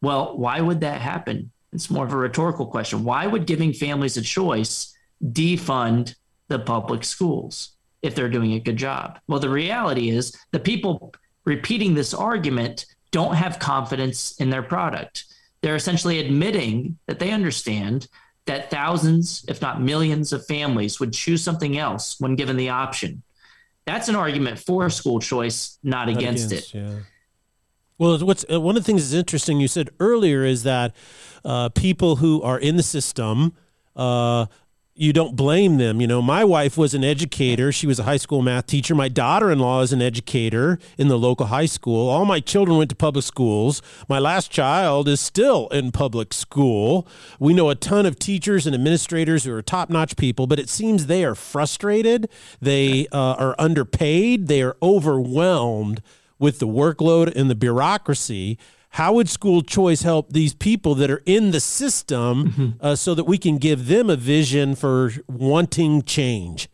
well, 0.01 0.37
why 0.37 0.61
would 0.61 0.81
that 0.81 1.01
happen? 1.01 1.51
It's 1.73 1.89
more 1.89 2.05
of 2.05 2.13
a 2.13 2.17
rhetorical 2.17 2.67
question. 2.67 3.03
Why 3.03 3.27
would 3.27 3.45
giving 3.45 3.73
families 3.73 4.15
a 4.15 4.21
choice 4.21 4.95
defund 5.23 6.15
the 6.47 6.59
public 6.59 7.03
schools 7.03 7.71
if 8.01 8.15
they're 8.15 8.29
doing 8.29 8.53
a 8.53 8.59
good 8.59 8.77
job? 8.77 9.19
Well, 9.27 9.39
the 9.39 9.49
reality 9.49 10.09
is 10.09 10.35
the 10.51 10.59
people 10.59 11.13
repeating 11.45 11.93
this 11.93 12.13
argument 12.13 12.85
don't 13.11 13.35
have 13.35 13.59
confidence 13.59 14.39
in 14.39 14.49
their 14.49 14.63
product 14.63 15.25
they're 15.61 15.75
essentially 15.75 16.19
admitting 16.19 16.97
that 17.07 17.19
they 17.19 17.31
understand 17.31 18.07
that 18.45 18.71
thousands, 18.71 19.45
if 19.47 19.61
not 19.61 19.81
millions, 19.81 20.33
of 20.33 20.45
families 20.45 20.99
would 20.99 21.13
choose 21.13 21.43
something 21.43 21.77
else 21.77 22.19
when 22.19 22.35
given 22.35 22.57
the 22.57 22.69
option. 22.69 23.23
That's 23.85 24.09
an 24.09 24.15
argument 24.15 24.59
for 24.59 24.89
school 24.89 25.19
choice, 25.19 25.77
not, 25.83 26.07
not 26.07 26.17
against, 26.17 26.51
against, 26.51 26.75
it. 26.75 26.77
Yeah. 26.77 26.99
Well, 27.97 28.19
what's 28.19 28.45
uh, 28.51 28.61
one 28.61 28.77
of 28.77 28.83
the 28.83 28.85
things 28.85 29.09
that's 29.09 29.17
interesting 29.17 29.59
you 29.59 29.67
said 29.67 29.89
earlier 29.99 30.43
is 30.43 30.63
that 30.63 30.95
uh, 31.43 31.69
people 31.69 32.17
who 32.17 32.41
are 32.41 32.59
in 32.59 32.75
the 32.75 32.83
system 32.83 33.53
uh, 33.95 34.45
you 34.97 35.13
don't 35.13 35.35
blame 35.35 35.77
them. 35.77 36.01
You 36.01 36.07
know, 36.07 36.21
my 36.21 36.43
wife 36.43 36.77
was 36.77 36.93
an 36.93 37.03
educator. 37.03 37.71
She 37.71 37.85
was 37.85 37.99
a 37.99 38.03
high 38.03 38.17
school 38.17 38.41
math 38.41 38.65
teacher. 38.65 38.95
My 38.95 39.09
daughter 39.09 39.51
in 39.51 39.59
law 39.59 39.81
is 39.81 39.93
an 39.93 40.01
educator 40.01 40.79
in 40.97 41.07
the 41.07 41.19
local 41.19 41.45
high 41.45 41.67
school. 41.67 42.09
All 42.09 42.25
my 42.25 42.39
children 42.39 42.77
went 42.77 42.89
to 42.89 42.95
public 42.95 43.23
schools. 43.23 43.81
My 44.09 44.17
last 44.17 44.49
child 44.49 45.07
is 45.07 45.21
still 45.21 45.67
in 45.67 45.91
public 45.91 46.33
school. 46.33 47.07
We 47.39 47.53
know 47.53 47.69
a 47.69 47.75
ton 47.75 48.07
of 48.07 48.17
teachers 48.17 48.65
and 48.65 48.73
administrators 48.73 49.43
who 49.43 49.53
are 49.53 49.61
top 49.61 49.91
notch 49.91 50.17
people, 50.17 50.47
but 50.47 50.59
it 50.59 50.67
seems 50.67 51.05
they 51.05 51.23
are 51.23 51.35
frustrated. 51.35 52.27
They 52.59 53.07
uh, 53.11 53.33
are 53.33 53.55
underpaid. 53.59 54.47
They 54.47 54.63
are 54.63 54.77
overwhelmed 54.81 56.01
with 56.39 56.59
the 56.59 56.67
workload 56.67 57.35
and 57.35 57.49
the 57.49 57.55
bureaucracy 57.55 58.57
how 58.97 59.13
would 59.13 59.29
school 59.29 59.61
choice 59.61 60.01
help 60.01 60.33
these 60.33 60.55
people 60.55 60.95
that 60.95 61.11
are 61.11 61.21
in 61.27 61.51
the 61.51 61.59
system 61.59 62.45
mm-hmm. 62.45 62.69
uh, 62.81 62.95
so 62.95 63.13
that 63.13 63.25
we 63.25 63.37
can 63.37 63.59
give 63.59 63.85
them 63.85 64.09
a 64.09 64.15
vision 64.15 64.73
for 64.73 65.11
wanting 65.27 66.01
change? 66.01 66.67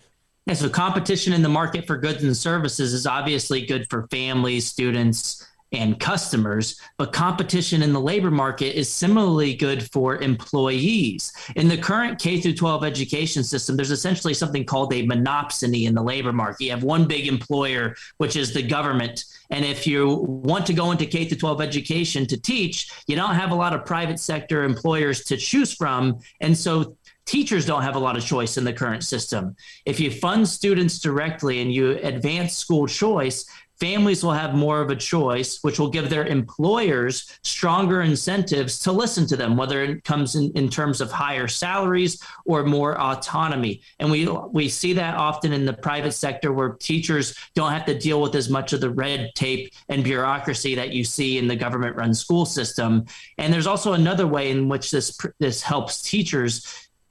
Yeah, 0.46 0.54
so 0.54 0.70
competition 0.70 1.34
in 1.34 1.42
the 1.42 1.50
market 1.50 1.86
for 1.86 1.98
goods 1.98 2.24
and 2.24 2.36
services 2.36 2.94
is 2.94 3.06
obviously 3.06 3.66
good 3.66 3.90
for 3.90 4.08
families, 4.08 4.66
students, 4.66 5.46
and 5.74 6.00
customers, 6.00 6.80
but 6.98 7.12
competition 7.12 7.82
in 7.82 7.92
the 7.92 8.00
labor 8.00 8.32
market 8.32 8.78
is 8.78 8.90
similarly 8.90 9.56
good 9.56 9.92
for 9.92 10.22
employees. 10.22 11.34
In 11.56 11.68
the 11.68 11.78
current 11.78 12.20
K 12.20 12.40
through 12.40 12.54
12 12.54 12.84
education 12.84 13.44
system, 13.44 13.76
there's 13.76 13.92
essentially 13.92 14.34
something 14.34 14.66
called 14.66 14.94
a 14.94 15.06
monopsony 15.06 15.88
in 15.88 15.96
the 15.96 16.04
labor 16.04 16.32
market. 16.32 16.66
You 16.66 16.72
have 16.72 16.84
one 16.84 17.08
big 17.08 17.28
employer, 17.28 17.96
which 18.18 18.36
is 18.36 18.54
the 18.54 18.64
government. 18.64 19.26
And 19.50 19.66
if 19.66 19.86
you 19.88 20.26
want 20.28 20.66
to 20.68 20.74
go 20.74 20.92
into 20.92 21.06
K 21.06 21.26
through 21.26 21.40
12 21.40 21.62
education 21.62 22.28
to 22.28 22.40
teach, 22.40 22.92
you 23.08 23.16
don't 23.16 23.36
have 23.36 23.52
a 23.52 23.56
lot 23.56 23.74
of 23.74 23.86
private 23.86 24.20
sector 24.20 24.64
employers 24.64 25.24
to 25.26 25.38
choose 25.38 25.74
from. 25.74 26.20
And 26.40 26.58
so 26.58 26.96
teachers 27.26 27.66
don't 27.66 27.84
have 27.84 27.96
a 27.96 28.00
lot 28.00 28.18
of 28.18 28.26
choice 28.26 28.58
in 28.58 28.64
the 28.64 28.74
current 28.74 29.04
system. 29.04 29.56
If 29.86 30.00
you 30.00 30.12
fund 30.12 30.48
students 30.48 31.00
directly 31.00 31.62
and 31.62 31.74
you 31.74 31.92
advance 32.04 32.58
school 32.58 32.88
choice, 32.88 33.46
families 33.84 34.24
will 34.24 34.32
have 34.32 34.56
more 34.56 34.80
of 34.80 34.90
a 34.90 34.96
choice, 34.96 35.60
which 35.62 35.78
will 35.78 35.90
give 35.90 36.10
their 36.10 36.26
employers 36.26 37.38
stronger 37.44 38.02
incentives 38.02 38.80
to 38.80 38.94
listen 38.94 39.28
to 39.28 39.36
them, 39.36 39.58
whether 39.58 39.84
it 39.84 40.06
comes 40.06 40.36
in, 40.36 40.50
in 40.56 40.70
terms 40.70 41.02
of 41.02 41.12
higher 41.12 41.50
salaries 41.50 42.24
or 42.46 42.64
more 42.64 42.98
autonomy. 42.98 43.82
And 44.00 44.10
we 44.10 44.26
we 44.60 44.70
see 44.70 44.94
that 44.94 45.16
often 45.16 45.52
in 45.52 45.66
the 45.66 45.74
private 45.74 46.14
sector 46.14 46.54
where 46.54 46.70
teachers 46.70 47.36
don't 47.56 47.74
have 47.74 47.86
to 47.88 48.00
deal 48.00 48.22
with 48.22 48.36
as 48.36 48.50
much 48.50 48.72
of 48.72 48.80
the 48.80 48.90
red 48.90 49.32
tape 49.36 49.74
and 49.90 50.02
bureaucracy 50.02 50.76
that 50.76 50.94
you 50.94 51.04
see 51.04 51.38
in 51.38 51.50
the 51.50 51.56
government 51.58 51.98
run 51.98 52.14
school 52.14 52.46
system. 52.46 53.06
And 53.38 53.52
there's 53.52 53.68
also 53.68 53.92
another 53.92 54.28
way 54.28 54.50
in 54.50 54.70
which 54.70 54.92
this 54.92 55.20
this 55.40 55.62
helps 55.62 56.02
teachers 56.02 56.54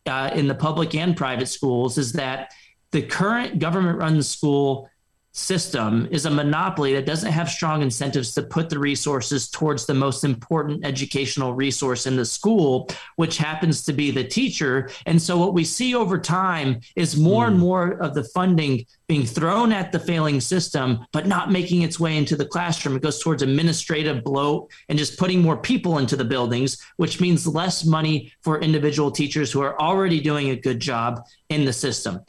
uh, 0.07 0.31
in 0.33 0.49
the 0.49 0.55
public 0.55 0.95
and 0.95 1.14
private 1.14 1.49
schools 1.49 1.99
is 1.99 2.12
that 2.14 2.55
the 2.93 3.02
current 3.02 3.59
government 3.59 3.99
run 3.99 4.23
school 4.23 4.88
system 5.33 6.07
is 6.11 6.27
a 6.27 6.31
monopoly 6.31 6.93
that 6.93 7.07
doesn't 7.07 7.33
have 7.33 7.49
strong 7.49 7.81
incentives 7.81 8.35
to 8.35 8.43
put 8.43 8.69
the 8.69 8.79
resources 8.79 9.49
towards 9.49 9.87
the 9.87 9.95
most 9.95 10.25
important 10.25 10.85
educational 10.85 11.55
resource 11.55 12.07
in 12.07 12.17
the 12.17 12.25
school, 12.25 12.89
which 13.17 13.39
happens 13.39 13.83
to 13.83 13.93
be 13.95 14.11
the 14.11 14.25
teacher. 14.25 14.91
And 15.07 15.21
so, 15.21 15.39
what 15.39 15.55
we 15.55 15.65
see 15.65 15.95
over 15.95 16.19
time 16.19 16.81
is 16.97 17.17
more 17.17 17.45
mm. 17.45 17.49
and 17.49 17.57
hmm. 17.57 17.62
more 17.62 17.93
of 18.03 18.15
the 18.15 18.25
funding 18.25 18.85
being 19.09 19.25
thrown 19.27 19.73
at 19.73 19.93
the 19.93 19.99
failing 19.99 20.41
system, 20.41 21.05
but 21.12 21.27
not 21.27 21.51
making 21.51 21.83
its 21.83 21.99
way 21.99 22.17
into 22.17 22.37
the 22.37 22.47
classroom. 22.47 22.97
It 22.97 23.03
goes 23.03 23.23
towards 23.23 23.43
administrative 23.43 24.25
bloat 24.25 24.71
and 24.89 24.99
just 24.99 25.19
putting 25.19 25.43
more 25.43 25.57
people 25.57 25.99
into 25.99 26.17
the 26.17 26.25
buildings, 26.25 26.79
which 26.97 27.21
means 27.21 27.47
less 27.47 27.85
money 27.85 28.33
for 28.43 28.61
individual 28.61 29.11
teachers 29.11 29.51
who 29.51 29.61
are 29.61 29.79
already 29.81 30.21
doing 30.21 30.51
a 30.51 30.57
good 30.57 30.81
job 30.81 31.21
in 31.49 31.65
the 31.65 31.73
system. 31.73 32.21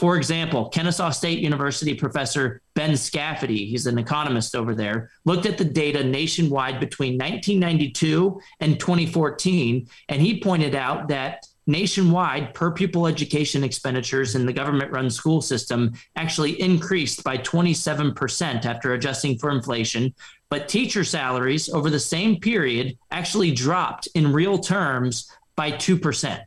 For 0.00 0.16
example, 0.16 0.70
Kennesaw 0.70 1.10
State 1.10 1.40
University 1.40 1.92
professor 1.92 2.62
Ben 2.74 2.92
Scafidi, 2.92 3.68
he's 3.68 3.86
an 3.86 3.98
economist 3.98 4.56
over 4.56 4.74
there, 4.74 5.10
looked 5.26 5.44
at 5.44 5.58
the 5.58 5.64
data 5.64 6.02
nationwide 6.02 6.80
between 6.80 7.18
1992 7.18 8.40
and 8.60 8.80
2014, 8.80 9.86
and 10.08 10.22
he 10.22 10.40
pointed 10.40 10.74
out 10.74 11.08
that 11.08 11.44
nationwide 11.66 12.54
per 12.54 12.70
pupil 12.70 13.06
education 13.06 13.62
expenditures 13.62 14.36
in 14.36 14.46
the 14.46 14.54
government 14.54 14.90
run 14.90 15.10
school 15.10 15.42
system 15.42 15.92
actually 16.16 16.58
increased 16.58 17.22
by 17.22 17.36
27% 17.36 18.64
after 18.64 18.94
adjusting 18.94 19.36
for 19.36 19.50
inflation. 19.50 20.14
But 20.48 20.66
teacher 20.66 21.04
salaries 21.04 21.68
over 21.68 21.90
the 21.90 22.00
same 22.00 22.40
period 22.40 22.96
actually 23.10 23.50
dropped 23.50 24.08
in 24.14 24.32
real 24.32 24.56
terms 24.56 25.30
by 25.56 25.72
2%. 25.72 26.42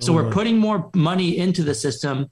So 0.00 0.12
we're 0.12 0.28
oh. 0.28 0.30
putting 0.30 0.56
more 0.56 0.90
money 0.94 1.38
into 1.38 1.62
the 1.62 1.74
system 1.74 2.28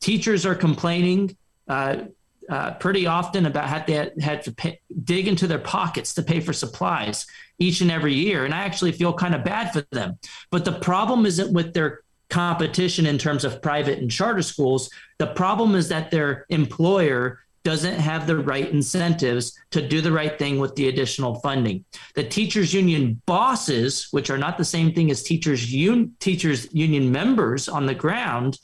teachers 0.00 0.46
are 0.46 0.54
complaining 0.54 1.36
uh, 1.68 2.04
uh, 2.48 2.72
pretty 2.74 3.06
often 3.06 3.46
about 3.46 3.68
how 3.68 3.84
they 3.84 4.10
had 4.20 4.42
to 4.42 4.52
pay, 4.52 4.80
dig 5.04 5.28
into 5.28 5.46
their 5.46 5.58
pockets 5.58 6.14
to 6.14 6.22
pay 6.22 6.40
for 6.40 6.52
supplies 6.52 7.26
each 7.58 7.80
and 7.80 7.90
every 7.90 8.14
year. 8.14 8.44
And 8.44 8.54
I 8.54 8.58
actually 8.58 8.92
feel 8.92 9.12
kind 9.12 9.34
of 9.34 9.44
bad 9.44 9.72
for 9.72 9.82
them. 9.92 10.18
But 10.50 10.64
the 10.64 10.72
problem 10.72 11.26
isn't 11.26 11.52
with 11.52 11.74
their 11.74 12.00
competition 12.30 13.06
in 13.06 13.18
terms 13.18 13.44
of 13.44 13.60
private 13.60 13.98
and 13.98 14.10
charter 14.10 14.42
schools. 14.42 14.90
The 15.18 15.28
problem 15.28 15.74
is 15.74 15.88
that 15.88 16.10
their 16.10 16.46
employer 16.48 17.40
doesn't 17.64 17.98
have 17.98 18.26
the 18.26 18.36
right 18.36 18.70
incentives 18.70 19.58
to 19.70 19.86
do 19.86 20.00
the 20.00 20.12
right 20.12 20.38
thing 20.38 20.58
with 20.58 20.74
the 20.74 20.88
additional 20.88 21.34
funding. 21.40 21.84
The 22.14 22.24
teachers 22.24 22.72
union 22.72 23.20
bosses, 23.26 24.08
which 24.10 24.30
are 24.30 24.38
not 24.38 24.56
the 24.56 24.64
same 24.64 24.94
thing 24.94 25.10
as 25.10 25.22
teachers 25.22 25.70
un- 25.74 26.12
teachers 26.18 26.72
union 26.72 27.12
members 27.12 27.68
on 27.68 27.84
the 27.84 27.94
ground, 27.94 28.58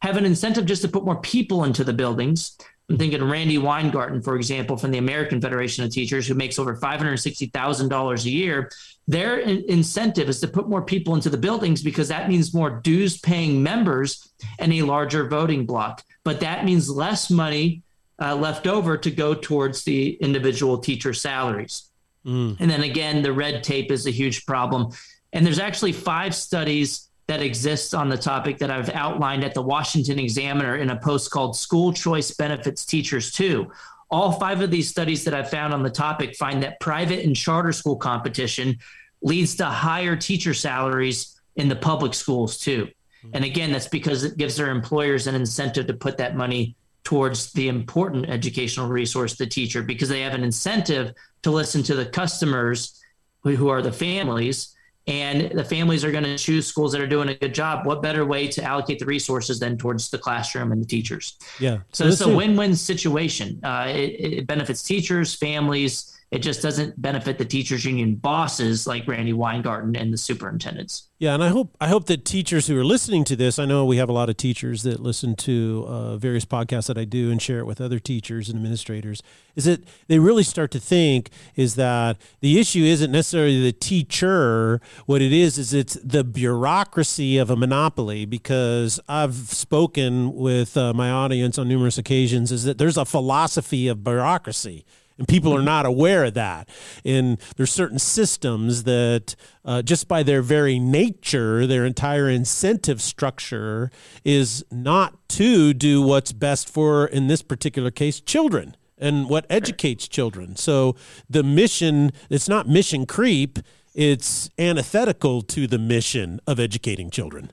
have 0.00 0.16
an 0.16 0.24
incentive 0.24 0.66
just 0.66 0.82
to 0.82 0.88
put 0.88 1.04
more 1.04 1.20
people 1.20 1.64
into 1.64 1.84
the 1.84 1.92
buildings. 1.92 2.56
I'm 2.90 2.96
thinking 2.96 3.22
Randi 3.22 3.58
Weingarten, 3.58 4.22
for 4.22 4.36
example, 4.36 4.76
from 4.76 4.90
the 4.90 4.98
American 4.98 5.40
Federation 5.40 5.84
of 5.84 5.90
Teachers, 5.90 6.26
who 6.26 6.34
makes 6.34 6.58
over 6.58 6.74
$560,000 6.74 8.24
a 8.24 8.30
year. 8.30 8.70
Their 9.06 9.38
in- 9.38 9.64
incentive 9.68 10.28
is 10.28 10.40
to 10.40 10.48
put 10.48 10.68
more 10.68 10.82
people 10.82 11.14
into 11.14 11.28
the 11.28 11.36
buildings 11.36 11.82
because 11.82 12.08
that 12.08 12.28
means 12.28 12.54
more 12.54 12.70
dues 12.70 13.18
paying 13.18 13.62
members 13.62 14.32
and 14.58 14.72
a 14.72 14.82
larger 14.82 15.28
voting 15.28 15.66
block. 15.66 16.02
But 16.24 16.40
that 16.40 16.64
means 16.64 16.88
less 16.88 17.30
money 17.30 17.82
uh, 18.20 18.34
left 18.34 18.66
over 18.66 18.96
to 18.96 19.10
go 19.10 19.34
towards 19.34 19.84
the 19.84 20.14
individual 20.14 20.78
teacher 20.78 21.12
salaries. 21.12 21.90
Mm. 22.26 22.56
And 22.58 22.70
then 22.70 22.82
again, 22.82 23.22
the 23.22 23.32
red 23.32 23.62
tape 23.62 23.90
is 23.90 24.06
a 24.06 24.10
huge 24.10 24.46
problem. 24.46 24.92
And 25.32 25.44
there's 25.44 25.58
actually 25.58 25.92
five 25.92 26.34
studies 26.34 27.07
that 27.28 27.42
exists 27.42 27.92
on 27.92 28.08
the 28.08 28.16
topic 28.16 28.58
that 28.58 28.70
I've 28.70 28.88
outlined 28.90 29.44
at 29.44 29.52
the 29.52 29.62
Washington 29.62 30.18
Examiner 30.18 30.76
in 30.76 30.90
a 30.90 30.96
post 30.96 31.30
called 31.30 31.54
School 31.56 31.92
Choice 31.92 32.30
Benefits 32.32 32.84
Teachers 32.84 33.30
Too. 33.30 33.70
All 34.10 34.32
five 34.32 34.62
of 34.62 34.70
these 34.70 34.88
studies 34.88 35.24
that 35.24 35.34
I've 35.34 35.50
found 35.50 35.74
on 35.74 35.82
the 35.82 35.90
topic 35.90 36.34
find 36.36 36.62
that 36.62 36.80
private 36.80 37.24
and 37.26 37.36
charter 37.36 37.72
school 37.72 37.96
competition 37.96 38.78
leads 39.20 39.56
to 39.56 39.66
higher 39.66 40.16
teacher 40.16 40.54
salaries 40.54 41.38
in 41.56 41.68
the 41.68 41.76
public 41.76 42.14
schools 42.14 42.56
too. 42.58 42.88
Hmm. 43.20 43.30
And 43.34 43.44
again, 43.44 43.72
that's 43.72 43.88
because 43.88 44.24
it 44.24 44.38
gives 44.38 44.56
their 44.56 44.70
employers 44.70 45.26
an 45.26 45.34
incentive 45.34 45.86
to 45.88 45.94
put 45.94 46.16
that 46.16 46.34
money 46.34 46.76
towards 47.04 47.52
the 47.52 47.68
important 47.68 48.30
educational 48.30 48.88
resource, 48.88 49.36
the 49.36 49.46
teacher, 49.46 49.82
because 49.82 50.08
they 50.08 50.20
have 50.20 50.34
an 50.34 50.44
incentive 50.44 51.12
to 51.42 51.50
listen 51.50 51.82
to 51.82 51.94
the 51.94 52.06
customers 52.06 53.02
who 53.42 53.68
are 53.68 53.82
the 53.82 53.92
families 53.92 54.74
and 55.08 55.50
the 55.52 55.64
families 55.64 56.04
are 56.04 56.12
going 56.12 56.24
to 56.24 56.36
choose 56.36 56.66
schools 56.66 56.92
that 56.92 57.00
are 57.00 57.06
doing 57.06 57.30
a 57.30 57.34
good 57.34 57.54
job. 57.54 57.86
What 57.86 58.02
better 58.02 58.26
way 58.26 58.46
to 58.48 58.62
allocate 58.62 58.98
the 58.98 59.06
resources 59.06 59.58
than 59.58 59.78
towards 59.78 60.10
the 60.10 60.18
classroom 60.18 60.70
and 60.70 60.82
the 60.82 60.86
teachers? 60.86 61.38
Yeah. 61.58 61.78
So, 61.92 62.04
so 62.04 62.08
it's 62.10 62.20
a 62.20 62.36
win-win 62.36 62.76
situation. 62.76 63.58
Uh, 63.64 63.86
it, 63.88 64.38
it 64.38 64.46
benefits 64.46 64.82
teachers, 64.82 65.34
families. 65.34 66.17
It 66.30 66.40
just 66.40 66.60
doesn't 66.60 67.00
benefit 67.00 67.38
the 67.38 67.44
teachers 67.46 67.86
union 67.86 68.16
bosses 68.16 68.86
like 68.86 69.08
Randi 69.08 69.32
Weingarten 69.32 69.96
and 69.96 70.12
the 70.12 70.18
superintendents. 70.18 71.08
Yeah, 71.18 71.32
and 71.32 71.42
I 71.42 71.48
hope 71.48 71.74
I 71.80 71.88
hope 71.88 72.04
that 72.06 72.26
teachers 72.26 72.66
who 72.66 72.78
are 72.78 72.84
listening 72.84 73.24
to 73.24 73.34
this, 73.34 73.58
I 73.58 73.64
know 73.64 73.86
we 73.86 73.96
have 73.96 74.10
a 74.10 74.12
lot 74.12 74.28
of 74.28 74.36
teachers 74.36 74.82
that 74.82 75.00
listen 75.00 75.36
to 75.36 75.86
uh, 75.88 76.16
various 76.18 76.44
podcasts 76.44 76.86
that 76.88 76.98
I 76.98 77.04
do 77.04 77.30
and 77.30 77.40
share 77.40 77.60
it 77.60 77.64
with 77.64 77.80
other 77.80 77.98
teachers 77.98 78.50
and 78.50 78.56
administrators. 78.56 79.22
Is 79.56 79.64
that 79.64 79.84
they 80.06 80.18
really 80.18 80.42
start 80.42 80.70
to 80.72 80.78
think 80.78 81.30
is 81.56 81.76
that 81.76 82.18
the 82.40 82.60
issue 82.60 82.84
isn't 82.84 83.10
necessarily 83.10 83.62
the 83.62 83.72
teacher. 83.72 84.82
What 85.06 85.22
it 85.22 85.32
is 85.32 85.56
is 85.56 85.72
it's 85.72 85.94
the 86.04 86.24
bureaucracy 86.24 87.38
of 87.38 87.48
a 87.48 87.56
monopoly. 87.56 88.26
Because 88.26 89.00
I've 89.08 89.34
spoken 89.34 90.34
with 90.34 90.76
uh, 90.76 90.92
my 90.92 91.10
audience 91.10 91.56
on 91.56 91.68
numerous 91.68 91.96
occasions, 91.96 92.52
is 92.52 92.64
that 92.64 92.76
there's 92.76 92.98
a 92.98 93.06
philosophy 93.06 93.88
of 93.88 94.04
bureaucracy 94.04 94.84
and 95.18 95.26
people 95.26 95.54
are 95.54 95.62
not 95.62 95.84
aware 95.84 96.24
of 96.24 96.34
that. 96.34 96.68
And 97.04 97.38
there's 97.56 97.72
certain 97.72 97.98
systems 97.98 98.84
that, 98.84 99.34
uh, 99.64 99.82
just 99.82 100.08
by 100.08 100.22
their 100.22 100.42
very 100.42 100.78
nature, 100.78 101.66
their 101.66 101.84
entire 101.84 102.28
incentive 102.28 103.02
structure 103.02 103.90
is 104.24 104.64
not 104.70 105.28
to 105.30 105.74
do 105.74 106.00
what's 106.00 106.32
best 106.32 106.68
for, 106.68 107.06
in 107.06 107.26
this 107.26 107.42
particular 107.42 107.90
case, 107.90 108.20
children 108.20 108.76
and 108.96 109.28
what 109.28 109.46
educates 109.48 110.08
children. 110.08 110.56
So 110.56 110.96
the 111.28 111.42
mission, 111.42 112.12
it's 112.30 112.48
not 112.48 112.68
mission 112.68 113.06
creep, 113.06 113.58
it's 113.94 114.50
antithetical 114.58 115.42
to 115.42 115.66
the 115.66 115.78
mission 115.78 116.40
of 116.46 116.60
educating 116.60 117.10
children. 117.10 117.52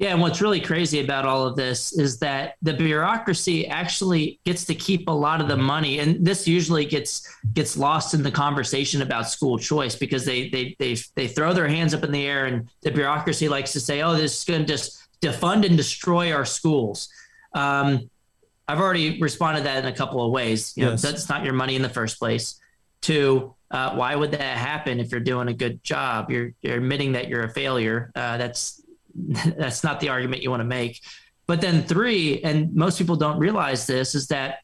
Yeah, 0.00 0.12
and 0.12 0.20
what's 0.22 0.40
really 0.40 0.62
crazy 0.62 1.00
about 1.00 1.26
all 1.26 1.46
of 1.46 1.56
this 1.56 1.92
is 1.92 2.18
that 2.20 2.54
the 2.62 2.72
bureaucracy 2.72 3.66
actually 3.68 4.40
gets 4.46 4.64
to 4.64 4.74
keep 4.74 5.06
a 5.08 5.12
lot 5.12 5.42
of 5.42 5.48
the 5.48 5.58
money, 5.58 5.98
and 5.98 6.24
this 6.24 6.48
usually 6.48 6.86
gets 6.86 7.28
gets 7.52 7.76
lost 7.76 8.14
in 8.14 8.22
the 8.22 8.30
conversation 8.30 9.02
about 9.02 9.28
school 9.28 9.58
choice 9.58 9.94
because 9.94 10.24
they 10.24 10.48
they 10.48 10.74
they 10.78 10.96
they 11.16 11.28
throw 11.28 11.52
their 11.52 11.68
hands 11.68 11.92
up 11.92 12.02
in 12.02 12.12
the 12.12 12.26
air, 12.26 12.46
and 12.46 12.70
the 12.80 12.90
bureaucracy 12.90 13.46
likes 13.46 13.74
to 13.74 13.80
say, 13.80 14.00
"Oh, 14.00 14.14
this 14.14 14.38
is 14.38 14.44
going 14.44 14.62
to 14.62 14.66
just 14.66 15.06
defund 15.20 15.66
and 15.66 15.76
destroy 15.76 16.32
our 16.32 16.46
schools." 16.46 17.10
Um, 17.52 18.08
I've 18.68 18.80
already 18.80 19.20
responded 19.20 19.64
that 19.64 19.84
in 19.84 19.92
a 19.92 19.94
couple 19.94 20.24
of 20.24 20.32
ways. 20.32 20.72
You 20.76 20.86
know, 20.86 20.90
yes. 20.92 21.02
that's 21.02 21.28
not 21.28 21.44
your 21.44 21.52
money 21.52 21.76
in 21.76 21.82
the 21.82 21.90
first 21.90 22.18
place. 22.18 22.58
Two, 23.02 23.54
uh, 23.70 23.94
why 23.96 24.16
would 24.16 24.30
that 24.30 24.56
happen 24.56 24.98
if 24.98 25.10
you're 25.10 25.20
doing 25.20 25.48
a 25.48 25.54
good 25.54 25.84
job? 25.84 26.30
You're 26.30 26.54
you're 26.62 26.76
admitting 26.76 27.12
that 27.12 27.28
you're 27.28 27.44
a 27.44 27.50
failure. 27.50 28.10
Uh, 28.14 28.38
that's 28.38 28.80
that's 29.56 29.84
not 29.84 30.00
the 30.00 30.08
argument 30.08 30.42
you 30.42 30.50
want 30.50 30.60
to 30.60 30.64
make. 30.64 31.00
But 31.46 31.60
then 31.60 31.82
three, 31.82 32.40
and 32.42 32.74
most 32.74 32.98
people 32.98 33.16
don't 33.16 33.38
realize 33.38 33.86
this, 33.86 34.14
is 34.14 34.28
that 34.28 34.58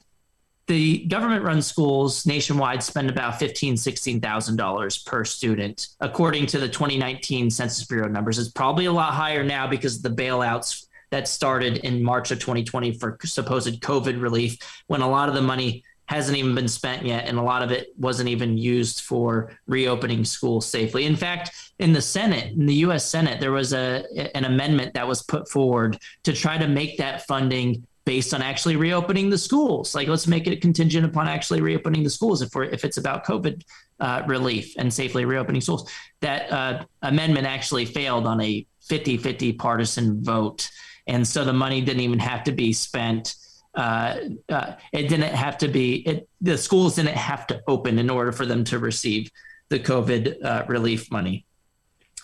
the 0.67 1.07
government 1.07 1.45
run 1.45 1.63
schools 1.63 2.27
nationwide 2.27 2.83
spend 2.83 3.09
about 3.09 3.41
$15,000, 3.41 4.21
$16,000 4.21 5.07
per 5.07 5.25
student, 5.25 5.89
according 6.01 6.47
to 6.47 6.59
the 6.59 6.69
2019 6.69 7.51
Census 7.51 7.85
Bureau 7.87 8.09
numbers. 8.09 8.39
It's 8.39 8.51
probably 8.51 8.87
a 8.87 8.93
lot 8.93 9.15
higher 9.15 9.45
now 9.45 9.67
because 9.67 9.97
of 9.97 10.03
the 10.03 10.23
bailouts 10.23 10.87
that 11.11 11.29
started 11.29 11.79
in 11.79 12.03
March 12.03 12.33
of 12.33 12.41
2020 12.41 12.99
for 12.99 13.17
supposed 13.25 13.81
COVID 13.81 14.21
relief, 14.21 14.57
when 14.89 15.03
a 15.03 15.09
lot 15.09 15.29
of 15.29 15.37
the 15.37 15.43
money 15.43 15.85
hasn't 16.07 16.38
even 16.38 16.55
been 16.55 16.69
spent 16.69 17.05
yet, 17.05 17.27
and 17.27 17.38
a 17.38 17.42
lot 17.42 17.62
of 17.62 17.71
it 17.71 17.88
wasn't 17.99 18.29
even 18.29 18.57
used 18.57 19.01
for 19.01 19.51
reopening 19.66 20.25
schools 20.25 20.66
safely. 20.66 21.05
In 21.05 21.16
fact, 21.16 21.51
in 21.79 21.92
the 21.92 22.01
Senate, 22.01 22.53
in 22.53 22.66
the 22.66 22.75
U.S. 22.87 23.05
Senate, 23.05 23.40
there 23.40 23.53
was 23.53 23.73
a 23.73 24.05
an 24.37 24.45
amendment 24.45 24.95
that 24.95 25.07
was 25.07 25.23
put 25.23 25.49
forward 25.49 25.99
to 26.23 26.33
try 26.33 26.57
to 26.59 26.69
make 26.69 26.97
that 26.99 27.27
funding 27.27 27.85
based 28.05 28.33
on 28.33 28.40
actually 28.40 28.77
reopening 28.77 29.29
the 29.31 29.38
schools. 29.38 29.95
Like, 29.95 30.07
let's 30.07 30.29
make 30.29 30.47
it 30.47 30.62
contingent 30.62 31.05
upon 31.05 31.27
actually 31.27 31.61
reopening 31.61 32.05
the 32.05 32.11
schools 32.11 32.40
if 32.40 32.55
we're 32.55 32.64
if 32.64 32.85
it's 32.85 32.99
about 32.99 33.27
COVID 33.27 33.62
uh, 33.99 34.23
relief 34.27 34.75
and 34.79 34.92
safely 34.92 35.25
reopening 35.25 35.61
schools. 35.61 35.90
That 36.21 36.51
uh, 36.53 36.85
amendment 37.03 37.47
actually 37.47 37.85
failed 37.85 38.27
on 38.27 38.40
a 38.40 38.64
50-50 38.88 39.59
partisan 39.59 40.23
vote, 40.23 40.71
and 41.09 41.27
so 41.27 41.45
the 41.45 41.53
money 41.53 41.81
didn't 41.81 42.03
even 42.03 42.21
have 42.21 42.45
to 42.45 42.53
be 42.53 42.73
spent 42.73 43.35
uh, 43.77 44.17
uh, 44.49 44.73
it 44.93 45.09
didn't 45.09 45.35
have 45.35 45.59
to 45.59 45.69
be 45.69 45.97
it, 45.97 46.29
the 46.41 46.57
schools 46.57 46.97
didn't 46.97 47.17
have 47.17 47.47
to 47.47 47.62
open 47.69 47.99
in 47.99 48.09
order 48.09 48.33
for 48.33 48.47
them 48.47 48.65
to 48.65 48.79
receive 48.79 49.31
the 49.69 49.79
COVID 49.79 50.43
uh, 50.45 50.65
relief 50.67 51.11
money. 51.11 51.45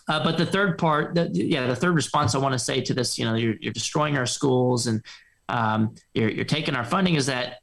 Uh, 0.09 0.23
but 0.25 0.37
the 0.37 0.47
third 0.47 0.79
part, 0.79 1.15
the, 1.15 1.31
yeah, 1.33 1.67
the 1.67 1.77
third 1.77 1.95
response 1.95 2.35
I 2.35 2.38
want 2.38 2.55
to 2.55 2.59
say 2.59 2.81
to 2.81 2.95
this, 2.95 3.19
you 3.19 3.25
know, 3.25 3.35
you're, 3.35 3.55
you're 3.61 3.73
destroying 3.73 4.17
our 4.17 4.27
schools 4.27 4.87
and 4.87 5.03
um, 5.49 5.95
you're, 6.15 6.31
you're 6.31 6.45
taking 6.45 6.75
our 6.75 6.85
funding 6.85 7.15
is 7.15 7.27
that 7.27 7.59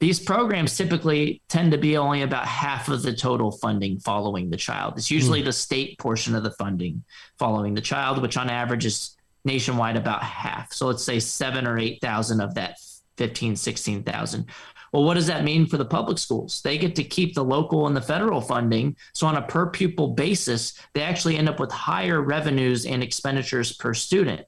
these 0.00 0.20
programs 0.20 0.76
typically 0.76 1.42
tend 1.48 1.72
to 1.72 1.78
be 1.78 1.96
only 1.96 2.22
about 2.22 2.46
half 2.46 2.88
of 2.88 3.02
the 3.02 3.12
total 3.12 3.50
funding 3.50 3.98
following 3.98 4.50
the 4.50 4.56
child. 4.56 4.94
It's 4.96 5.10
usually 5.10 5.42
mm. 5.42 5.46
the 5.46 5.52
state 5.52 5.98
portion 5.98 6.36
of 6.36 6.44
the 6.44 6.52
funding 6.52 7.02
following 7.38 7.74
the 7.74 7.80
child, 7.80 8.22
which 8.22 8.36
on 8.36 8.48
average 8.48 8.86
is 8.86 9.16
nationwide 9.44 9.96
about 9.96 10.22
half. 10.22 10.72
So 10.72 10.86
let's 10.86 11.02
say 11.02 11.18
seven 11.18 11.66
or 11.66 11.78
8,000 11.78 12.40
of 12.40 12.54
that 12.54 12.78
15, 13.18 13.56
16,000. 13.56 14.46
Well, 14.92 15.04
what 15.04 15.14
does 15.14 15.26
that 15.26 15.44
mean 15.44 15.66
for 15.66 15.76
the 15.76 15.84
public 15.84 16.18
schools? 16.18 16.62
They 16.62 16.78
get 16.78 16.96
to 16.96 17.04
keep 17.04 17.34
the 17.34 17.44
local 17.44 17.86
and 17.86 17.96
the 17.96 18.00
federal 18.00 18.40
funding. 18.40 18.96
So, 19.12 19.26
on 19.26 19.36
a 19.36 19.42
per 19.42 19.68
pupil 19.68 20.08
basis, 20.08 20.80
they 20.94 21.02
actually 21.02 21.36
end 21.36 21.48
up 21.48 21.60
with 21.60 21.70
higher 21.70 22.22
revenues 22.22 22.86
and 22.86 23.02
expenditures 23.02 23.74
per 23.74 23.92
student. 23.92 24.46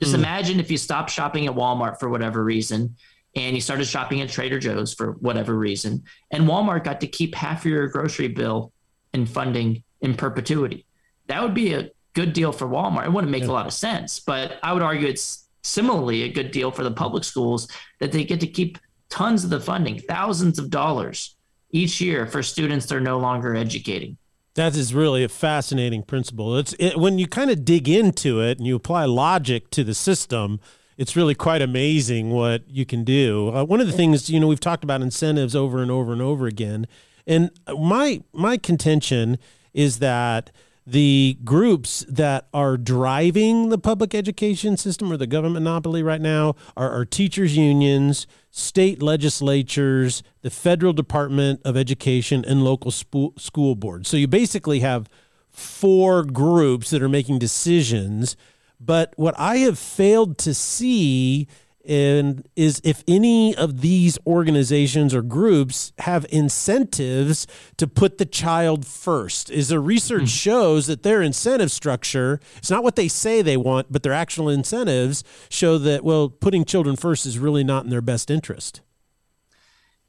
Just 0.00 0.14
mm. 0.14 0.18
imagine 0.18 0.58
if 0.58 0.70
you 0.70 0.78
stopped 0.78 1.10
shopping 1.10 1.46
at 1.46 1.54
Walmart 1.54 2.00
for 2.00 2.08
whatever 2.08 2.42
reason 2.42 2.96
and 3.34 3.54
you 3.54 3.60
started 3.60 3.84
shopping 3.84 4.22
at 4.22 4.30
Trader 4.30 4.58
Joe's 4.58 4.94
for 4.94 5.12
whatever 5.12 5.54
reason, 5.54 6.04
and 6.30 6.44
Walmart 6.44 6.84
got 6.84 7.02
to 7.02 7.06
keep 7.06 7.34
half 7.34 7.66
of 7.66 7.70
your 7.70 7.86
grocery 7.88 8.28
bill 8.28 8.72
and 9.12 9.28
funding 9.28 9.82
in 10.00 10.14
perpetuity. 10.14 10.86
That 11.26 11.42
would 11.42 11.52
be 11.52 11.74
a 11.74 11.90
good 12.14 12.32
deal 12.32 12.52
for 12.52 12.66
Walmart. 12.66 13.04
It 13.04 13.12
wouldn't 13.12 13.30
make 13.30 13.42
yeah. 13.42 13.50
a 13.50 13.52
lot 13.52 13.66
of 13.66 13.74
sense, 13.74 14.20
but 14.20 14.58
I 14.62 14.72
would 14.72 14.82
argue 14.82 15.06
it's 15.06 15.45
similarly 15.66 16.22
a 16.22 16.32
good 16.32 16.50
deal 16.50 16.70
for 16.70 16.84
the 16.84 16.90
public 16.90 17.24
schools 17.24 17.68
that 18.00 18.12
they 18.12 18.24
get 18.24 18.40
to 18.40 18.46
keep 18.46 18.78
tons 19.08 19.44
of 19.44 19.50
the 19.50 19.60
funding, 19.60 19.98
thousands 20.00 20.58
of 20.58 20.70
dollars 20.70 21.36
each 21.70 22.00
year 22.00 22.26
for 22.26 22.42
students 22.42 22.86
they're 22.86 23.00
no 23.00 23.18
longer 23.18 23.54
educating. 23.54 24.16
That 24.54 24.74
is 24.74 24.94
really 24.94 25.22
a 25.22 25.28
fascinating 25.28 26.02
principle. 26.02 26.56
It's 26.56 26.74
it, 26.78 26.96
when 26.96 27.18
you 27.18 27.26
kind 27.26 27.50
of 27.50 27.64
dig 27.64 27.88
into 27.88 28.40
it 28.40 28.58
and 28.58 28.66
you 28.66 28.74
apply 28.74 29.04
logic 29.04 29.70
to 29.70 29.84
the 29.84 29.94
system, 29.94 30.60
it's 30.96 31.14
really 31.14 31.34
quite 31.34 31.60
amazing 31.60 32.30
what 32.30 32.62
you 32.70 32.86
can 32.86 33.04
do. 33.04 33.54
Uh, 33.54 33.64
one 33.64 33.82
of 33.82 33.86
the 33.86 33.92
things 33.92 34.30
you 34.30 34.40
know 34.40 34.46
we've 34.46 34.60
talked 34.60 34.82
about 34.82 35.02
incentives 35.02 35.54
over 35.54 35.82
and 35.82 35.90
over 35.90 36.12
and 36.12 36.22
over 36.22 36.46
again, 36.46 36.86
and 37.26 37.50
my 37.68 38.22
my 38.32 38.56
contention 38.56 39.36
is 39.74 39.98
that 39.98 40.50
the 40.86 41.36
groups 41.42 42.04
that 42.08 42.46
are 42.54 42.76
driving 42.76 43.70
the 43.70 43.78
public 43.78 44.14
education 44.14 44.76
system 44.76 45.12
or 45.12 45.16
the 45.16 45.26
government 45.26 45.64
monopoly 45.64 46.02
right 46.02 46.20
now 46.20 46.54
are, 46.76 46.90
are 46.90 47.04
teachers 47.04 47.56
unions 47.56 48.26
state 48.52 49.02
legislatures 49.02 50.22
the 50.42 50.50
federal 50.50 50.92
department 50.92 51.60
of 51.64 51.76
education 51.76 52.44
and 52.46 52.62
local 52.62 52.90
school 52.90 53.74
boards. 53.74 54.08
So 54.08 54.16
you 54.16 54.28
basically 54.28 54.80
have 54.80 55.08
four 55.50 56.22
groups 56.22 56.90
that 56.90 57.02
are 57.02 57.08
making 57.08 57.38
decisions. 57.38 58.36
But 58.78 59.14
what 59.16 59.34
i 59.38 59.56
have 59.58 59.78
failed 59.78 60.38
to 60.38 60.52
see 60.54 61.48
and 61.86 62.46
is 62.56 62.80
if 62.84 63.02
any 63.06 63.54
of 63.54 63.80
these 63.80 64.18
organizations 64.26 65.14
or 65.14 65.22
groups 65.22 65.92
have 65.98 66.26
incentives 66.30 67.46
to 67.76 67.86
put 67.86 68.18
the 68.18 68.26
child 68.26 68.86
first 68.86 69.50
is 69.50 69.68
the 69.68 69.80
research 69.80 70.24
mm. 70.24 70.42
shows 70.42 70.86
that 70.86 71.02
their 71.02 71.22
incentive 71.22 71.70
structure 71.70 72.40
it's 72.56 72.70
not 72.70 72.82
what 72.82 72.96
they 72.96 73.08
say 73.08 73.42
they 73.42 73.56
want 73.56 73.90
but 73.90 74.02
their 74.02 74.12
actual 74.12 74.48
incentives 74.48 75.22
show 75.48 75.78
that 75.78 76.04
well 76.04 76.28
putting 76.28 76.64
children 76.64 76.96
first 76.96 77.26
is 77.26 77.38
really 77.38 77.64
not 77.64 77.84
in 77.84 77.90
their 77.90 78.02
best 78.02 78.30
interest 78.30 78.80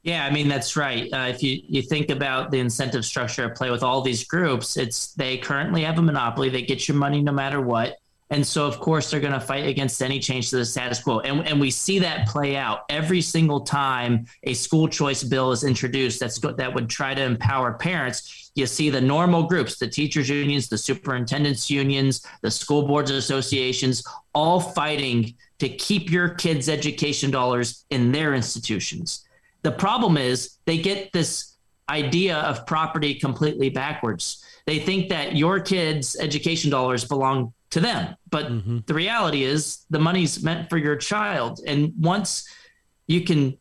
yeah, 0.07 0.25
I 0.25 0.31
mean 0.31 0.47
that's 0.47 0.77
right. 0.77 1.11
Uh, 1.11 1.27
if 1.27 1.43
you 1.43 1.59
you 1.67 1.81
think 1.81 2.09
about 2.09 2.49
the 2.49 2.59
incentive 2.59 3.03
structure 3.03 3.43
at 3.43 3.57
play 3.57 3.71
with 3.71 3.83
all 3.83 4.01
these 4.01 4.23
groups, 4.23 4.77
it's 4.77 5.13
they 5.15 5.37
currently 5.37 5.83
have 5.83 5.99
a 5.99 6.01
monopoly. 6.01 6.47
They 6.47 6.61
get 6.61 6.87
your 6.87 6.95
money 6.95 7.21
no 7.21 7.33
matter 7.33 7.59
what. 7.59 7.97
And 8.29 8.45
so, 8.45 8.67
of 8.67 8.79
course, 8.79 9.09
they're 9.09 9.21
going 9.21 9.33
to 9.33 9.39
fight 9.39 9.67
against 9.67 10.01
any 10.01 10.19
change 10.19 10.49
to 10.49 10.57
the 10.57 10.65
status 10.65 11.01
quo. 11.01 11.19
And, 11.21 11.47
and 11.47 11.61
we 11.61 11.71
see 11.71 11.99
that 11.99 12.27
play 12.27 12.57
out 12.57 12.81
every 12.89 13.21
single 13.21 13.61
time 13.61 14.25
a 14.43 14.53
school 14.53 14.87
choice 14.87 15.23
bill 15.23 15.51
is 15.51 15.63
introduced 15.63 16.19
that's 16.19 16.39
that 16.39 16.73
would 16.73 16.89
try 16.89 17.13
to 17.13 17.23
empower 17.23 17.73
parents. 17.73 18.51
You 18.55 18.65
see 18.65 18.89
the 18.89 18.99
normal 18.99 19.43
groups, 19.43 19.77
the 19.77 19.87
teachers' 19.87 20.29
unions, 20.29 20.67
the 20.67 20.77
superintendents' 20.77 21.69
unions, 21.69 22.25
the 22.41 22.51
school 22.51 22.85
boards 22.85 23.11
associations, 23.11 24.03
all 24.33 24.59
fighting 24.59 25.35
to 25.59 25.69
keep 25.69 26.11
your 26.11 26.29
kids' 26.29 26.67
education 26.67 27.31
dollars 27.31 27.85
in 27.91 28.11
their 28.11 28.33
institutions. 28.33 29.25
The 29.61 29.71
problem 29.71 30.17
is 30.17 30.57
they 30.65 30.77
get 30.77 31.13
this 31.13 31.55
idea 31.89 32.37
of 32.37 32.65
property 32.65 33.15
completely 33.15 33.69
backwards. 33.69 34.43
They 34.65 34.79
think 34.79 35.09
that 35.09 35.35
your 35.35 35.59
kids' 35.59 36.17
education 36.19 36.69
dollars 36.69 37.05
belong 37.05 37.53
to 37.71 37.79
them. 37.79 38.15
But 38.29 38.47
mm-hmm. 38.47 38.79
the 38.85 38.93
reality 38.93 39.43
is 39.43 39.85
the 39.89 39.99
money's 39.99 40.43
meant 40.43 40.69
for 40.69 40.77
your 40.77 40.95
child. 40.95 41.59
And 41.65 41.93
once 41.99 42.47
you 43.07 43.21
can 43.21 43.57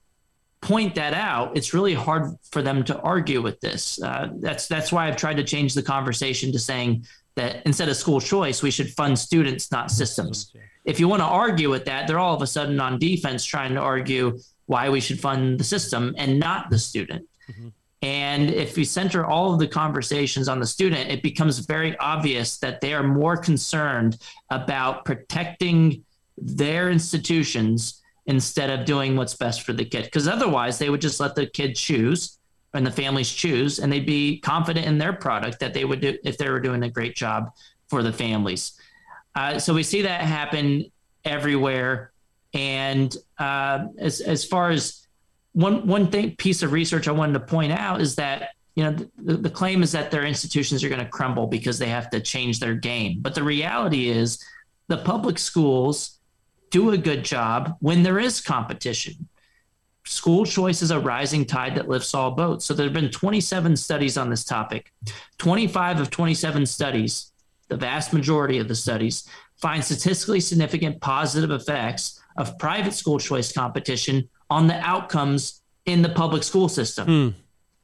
point 0.61 0.95
that 0.97 1.15
out, 1.15 1.57
it's 1.57 1.75
really 1.75 1.95
hard 1.95 2.35
for 2.51 2.63
them 2.63 2.85
to 2.85 2.99
argue 3.01 3.43
with 3.43 3.61
this. 3.61 4.01
Uh, 4.03 4.31
that's 4.41 4.67
that's 4.69 4.93
why 4.93 5.09
I've 5.09 5.17
tried 5.17 5.37
to 5.37 5.45
change 5.45 5.75
the 5.75 5.83
conversation 5.83 6.53
to 6.53 6.59
saying 6.59 7.07
that 7.35 7.63
instead 7.67 7.89
of 7.89 7.97
school 7.97 8.21
choice, 8.21 8.63
we 8.63 8.71
should 8.71 8.91
fund 8.91 9.19
students, 9.19 9.71
not 9.71 9.91
systems. 9.91 10.53
If 10.85 10.99
you 10.99 11.09
want 11.09 11.21
to 11.21 11.27
argue 11.27 11.69
with 11.69 11.85
that, 11.85 12.07
they're 12.07 12.19
all 12.19 12.35
of 12.35 12.43
a 12.43 12.47
sudden 12.47 12.81
on 12.81 12.99
defense 12.99 13.45
trying 13.45 13.75
to 13.75 13.81
argue 13.81 14.39
why 14.67 14.89
we 14.89 15.01
should 15.01 15.21
fund 15.21 15.61
the 15.61 15.65
system 15.65 16.15
and 16.17 16.39
not 16.39 16.71
the 16.71 16.79
student. 16.79 17.27
Mm-hmm. 17.51 17.69
And 18.07 18.53
if 18.53 18.77
we 18.77 18.85
center 18.85 19.27
all 19.27 19.53
of 19.53 19.59
the 19.59 19.67
conversations 19.67 20.47
on 20.47 20.61
the 20.61 20.67
student, 20.67 21.11
it 21.11 21.25
becomes 21.25 21.59
very 21.59 21.99
obvious 21.99 22.59
that 22.59 22.81
they 22.81 22.95
are 22.95 23.03
more 23.03 23.37
concerned 23.37 24.19
about 24.49 25.05
protecting 25.05 26.05
their 26.39 26.89
institutions 26.89 28.01
instead 28.27 28.71
of 28.71 28.87
doing 28.87 29.17
what's 29.17 29.35
best 29.35 29.63
for 29.63 29.73
the 29.73 29.85
kid. 29.85 30.05
Because 30.05 30.29
otherwise, 30.29 30.79
they 30.79 30.89
would 30.89 31.01
just 31.01 31.19
let 31.19 31.35
the 31.35 31.49
kid 31.49 31.75
choose 31.75 32.39
and 32.75 32.87
the 32.87 32.93
families 32.93 33.33
choose, 33.33 33.81
and 33.81 33.93
they'd 33.93 34.07
be 34.07 34.39
confident 34.39 34.87
in 34.87 34.99
their 34.99 35.15
product 35.15 35.59
that 35.59 35.75
they 35.75 35.85
would 35.85 36.01
do 36.01 36.17
if 36.23 36.39
they 36.39 36.49
were 36.49 36.61
doing 36.61 36.85
a 36.85 36.89
great 36.89 37.17
job 37.17 37.51
for 37.89 38.05
the 38.05 38.13
families. 38.13 38.79
Uh, 39.35 39.59
so 39.59 39.75
we 39.75 39.83
see 39.83 40.03
that 40.03 40.21
happen 40.21 40.85
everywhere. 41.25 42.13
And 42.55 43.17
uh, 43.37 43.87
as 43.99 44.21
as 44.21 44.45
far 44.45 44.71
as 44.71 45.06
one 45.57 45.87
one 45.87 46.09
thing 46.09 46.37
piece 46.37 46.63
of 46.63 46.73
research 46.73 47.09
I 47.09 47.13
wanted 47.13 47.33
to 47.33 47.41
point 47.41 47.73
out 47.73 48.03
is 48.03 48.15
that 48.17 48.51
you 48.75 48.85
know 48.85 48.95
the, 49.17 49.39
the 49.39 49.51
claim 49.51 49.83
is 49.83 49.91
that 49.93 50.11
their 50.11 50.27
institutions 50.27 50.85
are 50.85 50.91
going 50.91 51.01
to 51.01 51.09
crumble 51.09 51.47
because 51.47 51.79
they 51.79 51.89
have 51.89 52.11
to 52.11 52.21
change 52.21 52.61
their 52.61 52.75
game, 52.75 53.21
but 53.23 53.35
the 53.35 53.43
reality 53.43 54.11
is 54.11 54.39
the 54.89 54.99
public 54.99 55.39
schools 55.39 56.19
do 56.71 56.91
a 56.91 56.99
good 56.99 57.25
job 57.25 57.75
when 57.81 58.03
there 58.03 58.19
is 58.19 58.41
competition. 58.41 59.29
School 60.05 60.45
choice 60.45 60.83
is 60.83 60.91
a 60.91 61.01
rising 61.01 61.47
tide 61.47 61.75
that 61.77 61.89
lifts 61.89 62.15
all 62.15 62.33
boats. 62.33 62.67
So 62.67 62.75
there 62.75 62.85
have 62.85 62.93
been 62.93 63.11
27 63.11 63.77
studies 63.77 64.19
on 64.19 64.31
this 64.31 64.45
topic. 64.45 64.93
25 65.39 66.01
of 66.01 66.11
27 66.11 66.67
studies, 66.67 67.33
the 67.69 67.77
vast 67.77 68.13
majority 68.13 68.59
of 68.59 68.69
the 68.69 68.75
studies, 68.75 69.29
find 69.57 69.83
statistically 69.83 70.41
significant 70.41 71.01
positive 71.01 71.51
effects 71.51 72.21
of 72.37 72.57
private 72.59 72.93
school 72.93 73.19
choice 73.19 73.53
competition 73.53 74.29
on 74.51 74.67
the 74.67 74.79
outcomes 74.81 75.63
in 75.85 76.03
the 76.03 76.09
public 76.09 76.43
school 76.43 76.69
system. 76.69 77.09
Mm. 77.09 77.35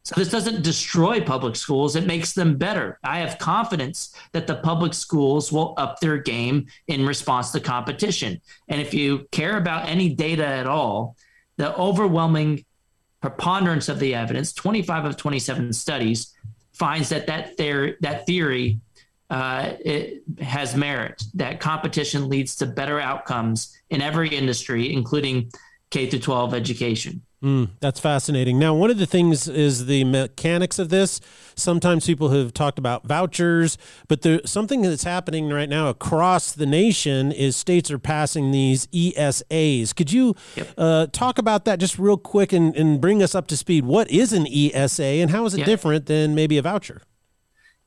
So 0.05 0.17
this 0.17 0.31
doesn't 0.31 0.65
destroy 0.65 1.21
public 1.21 1.55
schools, 1.55 1.95
it 1.95 2.07
makes 2.07 2.33
them 2.33 2.57
better. 2.57 2.99
I 3.05 3.21
have 3.21 3.39
confidence 3.39 4.15
that 4.33 4.49
the 4.49 4.57
public 4.57 4.95
schools 4.95 5.53
will 5.53 5.75
up 5.77 6.01
their 6.01 6.19
game 6.19 6.67
in 6.89 7.07
response 7.07 7.53
to 7.53 7.61
competition. 7.61 8.41
And 8.69 8.81
if 8.81 8.93
you 8.93 9.29
care 9.31 9.57
about 9.57 9.89
any 9.89 10.13
data 10.13 10.45
at 10.45 10.67
all, 10.67 11.17
the 11.57 11.77
overwhelming 11.77 12.65
preponderance 13.21 13.89
of 13.89 14.01
the 14.01 14.17
evidence, 14.17 14.53
25 14.53 15.05
of 15.05 15.17
27 15.17 15.73
studies, 15.73 16.35
finds 16.73 17.11
that 17.11 17.29
that 17.29 17.57
theory, 17.57 17.97
that 18.01 18.27
theory 18.27 18.81
uh, 19.31 19.77
it 19.85 20.25
has 20.41 20.75
merit, 20.75 21.23
that 21.35 21.61
competition 21.61 22.29
leads 22.29 22.57
to 22.57 22.67
better 22.67 23.01
outcomes 23.01 23.79
in 23.89 24.03
every 24.03 24.29
industry, 24.29 24.93
including 24.93 25.51
K 25.93 26.07
through 26.07 26.21
12 26.21 26.55
education. 26.55 27.23
Mm, 27.45 27.71
that's 27.81 28.01
fascinating. 28.01 28.59
Now, 28.59 28.73
one 28.73 28.91
of 28.91 28.99
the 28.99 29.07
things 29.07 29.49
is 29.49 29.87
the 29.87 30.05
mechanics 30.05 30.79
of 30.79 30.89
this. 30.89 31.21
Sometimes 31.57 32.07
people 32.07 32.29
have 32.31 32.55
talked 32.55 32.79
about 32.79 33.05
vouchers, 33.05 33.77
but 34.09 34.23
there's 34.23 34.49
something 34.49 34.83
that's 34.83 35.03
happening 35.03 35.49
right 35.51 35.69
now 35.69 35.89
across 35.89 36.53
the 36.53 36.67
nation 36.67 37.31
is 37.33 37.57
states 37.57 37.91
are 37.91 37.99
passing 37.99 38.53
these 38.53 38.87
ESAs. 38.87 39.95
Could 39.95 40.13
you 40.13 40.35
yep. 40.55 40.69
uh, 40.79 41.09
talk 41.13 41.37
about 41.37 41.65
that 41.65 41.81
just 41.81 41.99
real 41.99 42.17
quick 42.17 42.53
and, 42.53 42.75
and, 42.77 43.01
bring 43.01 43.23
us 43.23 43.35
up 43.35 43.49
to 43.49 43.57
speed? 43.57 43.85
What 43.85 44.09
is 44.11 44.33
an 44.33 44.47
ESA 44.47 45.03
and 45.03 45.31
how 45.31 45.45
is 45.45 45.55
it 45.55 45.59
yep. 45.59 45.67
different 45.67 46.07
than 46.07 46.37
maybe 46.37 46.57
a 46.59 46.63
voucher? 46.63 47.03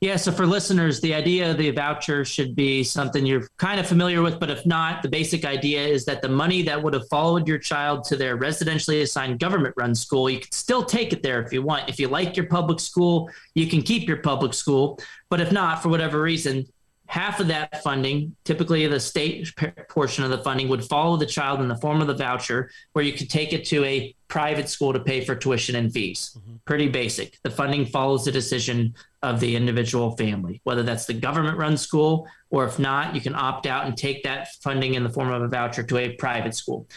Yeah, 0.01 0.17
so 0.17 0.31
for 0.31 0.45
listeners, 0.45 0.99
the 0.99 1.13
idea 1.13 1.49
of 1.49 1.57
the 1.57 1.71
voucher 1.71 2.25
should 2.25 2.53
be 2.53 2.83
something 2.83 3.25
you're 3.25 3.47
kind 3.57 3.79
of 3.79 3.87
familiar 3.87 4.21
with, 4.21 4.41
but 4.41 4.49
if 4.51 4.65
not, 4.65 5.01
the 5.01 5.07
basic 5.07 5.45
idea 5.45 5.81
is 5.83 6.03
that 6.05 6.21
the 6.21 6.27
money 6.27 6.61
that 6.63 6.83
would 6.83 6.93
have 6.93 7.07
followed 7.07 7.47
your 7.47 7.57
child 7.57 8.03
to 8.05 8.17
their 8.17 8.37
residentially 8.37 9.01
assigned 9.01 9.39
government 9.39 9.73
run 9.77 9.95
school, 9.95 10.29
you 10.29 10.41
can 10.41 10.51
still 10.51 10.83
take 10.83 11.13
it 11.13 11.23
there 11.23 11.41
if 11.41 11.53
you 11.53 11.61
want. 11.61 11.87
If 11.87 11.97
you 11.97 12.09
like 12.09 12.35
your 12.35 12.47
public 12.47 12.81
school, 12.81 13.31
you 13.55 13.67
can 13.67 13.81
keep 13.81 14.07
your 14.07 14.17
public 14.17 14.53
school. 14.53 14.99
But 15.29 15.39
if 15.39 15.53
not, 15.53 15.81
for 15.81 15.87
whatever 15.89 16.21
reason, 16.21 16.65
half 17.07 17.39
of 17.39 17.47
that 17.47 17.83
funding, 17.83 18.35
typically 18.43 18.85
the 18.87 18.99
state 18.99 19.53
portion 19.89 20.23
of 20.23 20.31
the 20.31 20.39
funding, 20.39 20.67
would 20.69 20.83
follow 20.83 21.17
the 21.17 21.25
child 21.25 21.61
in 21.61 21.67
the 21.67 21.75
form 21.77 22.01
of 22.01 22.07
the 22.07 22.15
voucher, 22.15 22.69
where 22.93 23.05
you 23.05 23.13
could 23.13 23.29
take 23.29 23.53
it 23.53 23.65
to 23.65 23.83
a 23.85 24.15
private 24.27 24.67
school 24.67 24.91
to 24.91 24.99
pay 24.99 25.23
for 25.23 25.35
tuition 25.35 25.75
and 25.75 25.93
fees. 25.93 26.37
Mm-hmm. 26.37 26.55
Pretty 26.65 26.89
basic. 26.89 27.37
The 27.43 27.51
funding 27.51 27.85
follows 27.85 28.25
the 28.25 28.31
decision 28.31 28.95
of 29.21 29.39
the 29.39 29.55
individual 29.55 30.15
family, 30.17 30.61
whether 30.63 30.83
that's 30.83 31.05
the 31.05 31.13
government 31.13 31.57
run 31.57 31.77
school, 31.77 32.27
or 32.49 32.65
if 32.65 32.79
not, 32.79 33.13
you 33.13 33.21
can 33.21 33.35
opt 33.35 33.65
out 33.65 33.85
and 33.85 33.95
take 33.95 34.23
that 34.23 34.53
funding 34.61 34.95
in 34.95 35.03
the 35.03 35.09
form 35.09 35.31
of 35.31 35.41
a 35.41 35.47
voucher 35.47 35.83
to 35.83 35.97
a 35.97 36.09
private 36.15 36.55
school. 36.55 36.87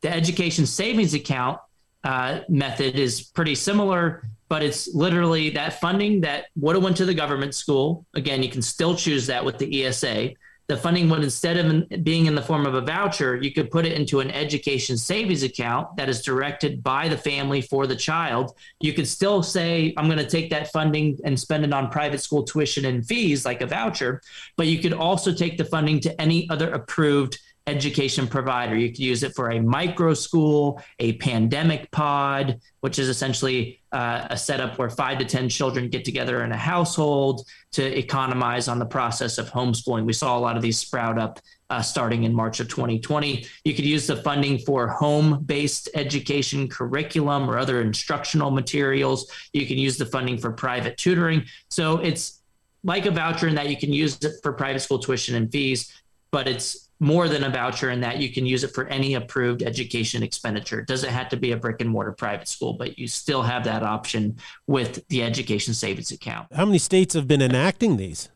The 0.00 0.12
education 0.12 0.66
savings 0.66 1.14
account 1.14 1.58
uh, 2.02 2.40
method 2.48 2.98
is 2.98 3.22
pretty 3.22 3.54
similar 3.54 4.24
but 4.50 4.64
it's 4.64 4.92
literally 4.92 5.48
that 5.50 5.80
funding 5.80 6.20
that 6.22 6.46
would 6.56 6.74
have 6.74 6.82
went 6.82 6.96
to 6.96 7.06
the 7.06 7.14
government 7.14 7.54
school. 7.54 8.04
Again, 8.14 8.42
you 8.42 8.50
can 8.50 8.60
still 8.60 8.96
choose 8.96 9.28
that 9.28 9.44
with 9.44 9.58
the 9.58 9.86
ESA. 9.86 10.30
The 10.66 10.76
funding 10.76 11.08
would 11.08 11.22
instead 11.22 11.56
of 11.56 12.04
being 12.04 12.26
in 12.26 12.34
the 12.34 12.42
form 12.42 12.66
of 12.66 12.74
a 12.74 12.80
voucher, 12.80 13.36
you 13.36 13.52
could 13.52 13.70
put 13.70 13.86
it 13.86 13.92
into 13.92 14.18
an 14.18 14.30
education 14.30 14.96
savings 14.96 15.44
account 15.44 15.96
that 15.96 16.08
is 16.08 16.22
directed 16.22 16.82
by 16.82 17.08
the 17.08 17.16
family 17.16 17.60
for 17.60 17.86
the 17.86 17.96
child. 17.96 18.56
You 18.80 18.92
could 18.92 19.06
still 19.06 19.42
say, 19.42 19.94
I'm 19.96 20.06
going 20.06 20.18
to 20.18 20.28
take 20.28 20.50
that 20.50 20.72
funding 20.72 21.18
and 21.24 21.38
spend 21.38 21.64
it 21.64 21.72
on 21.72 21.88
private 21.88 22.20
school 22.20 22.42
tuition 22.42 22.84
and 22.84 23.06
fees 23.06 23.44
like 23.44 23.62
a 23.62 23.66
voucher, 23.66 24.20
but 24.56 24.66
you 24.66 24.80
could 24.80 24.92
also 24.92 25.32
take 25.32 25.58
the 25.58 25.64
funding 25.64 26.00
to 26.00 26.20
any 26.20 26.50
other 26.50 26.70
approved 26.72 27.38
education 27.70 28.26
provider. 28.26 28.76
You 28.76 28.88
could 28.88 28.98
use 28.98 29.22
it 29.22 29.34
for 29.34 29.50
a 29.50 29.60
micro 29.60 30.14
school, 30.14 30.82
a 30.98 31.14
pandemic 31.14 31.90
pod, 31.90 32.60
which 32.80 32.98
is 32.98 33.08
essentially 33.08 33.80
uh, 33.92 34.26
a 34.30 34.36
setup 34.36 34.78
where 34.78 34.90
five 34.90 35.18
to 35.18 35.24
10 35.24 35.48
children 35.48 35.88
get 35.88 36.04
together 36.04 36.44
in 36.44 36.52
a 36.52 36.56
household 36.56 37.46
to 37.72 37.98
economize 37.98 38.68
on 38.68 38.78
the 38.78 38.84
process 38.84 39.38
of 39.38 39.48
homeschooling. 39.50 40.04
We 40.04 40.12
saw 40.12 40.36
a 40.36 40.40
lot 40.40 40.56
of 40.56 40.62
these 40.62 40.78
sprout 40.78 41.18
up 41.18 41.40
uh, 41.70 41.80
starting 41.80 42.24
in 42.24 42.34
March 42.34 42.60
of 42.60 42.68
2020. 42.68 43.46
You 43.64 43.74
could 43.74 43.86
use 43.86 44.06
the 44.06 44.16
funding 44.16 44.58
for 44.58 44.88
home 44.88 45.44
based 45.44 45.88
education 45.94 46.68
curriculum 46.68 47.48
or 47.48 47.58
other 47.58 47.80
instructional 47.80 48.50
materials. 48.50 49.30
You 49.52 49.66
can 49.66 49.78
use 49.78 49.96
the 49.96 50.06
funding 50.06 50.36
for 50.36 50.50
private 50.50 50.96
tutoring. 50.96 51.44
So 51.68 51.98
it's 51.98 52.40
like 52.82 53.06
a 53.06 53.10
voucher 53.10 53.46
in 53.48 53.54
that 53.54 53.68
you 53.68 53.76
can 53.76 53.92
use 53.92 54.18
it 54.22 54.34
for 54.42 54.52
private 54.52 54.80
school 54.80 54.98
tuition 54.98 55.36
and 55.36 55.50
fees, 55.50 55.92
but 56.32 56.48
it's 56.48 56.89
more 57.00 57.28
than 57.28 57.44
a 57.44 57.50
voucher 57.50 57.90
in 57.90 58.00
that 58.00 58.18
you 58.18 58.30
can 58.30 58.44
use 58.44 58.62
it 58.62 58.74
for 58.74 58.86
any 58.88 59.14
approved 59.14 59.62
education 59.62 60.22
expenditure. 60.22 60.78
It 60.80 60.86
doesn't 60.86 61.10
have 61.10 61.30
to 61.30 61.36
be 61.36 61.52
a 61.52 61.56
brick 61.56 61.80
and 61.80 61.88
mortar 61.88 62.12
private 62.12 62.46
school, 62.46 62.74
but 62.74 62.98
you 62.98 63.08
still 63.08 63.42
have 63.42 63.64
that 63.64 63.82
option 63.82 64.36
with 64.66 65.06
the 65.08 65.22
education 65.22 65.72
savings 65.72 66.12
account. 66.12 66.48
How 66.52 66.66
many 66.66 66.78
states 66.78 67.14
have 67.14 67.26
been 67.26 67.40
enacting 67.40 67.96
these? 67.96 68.28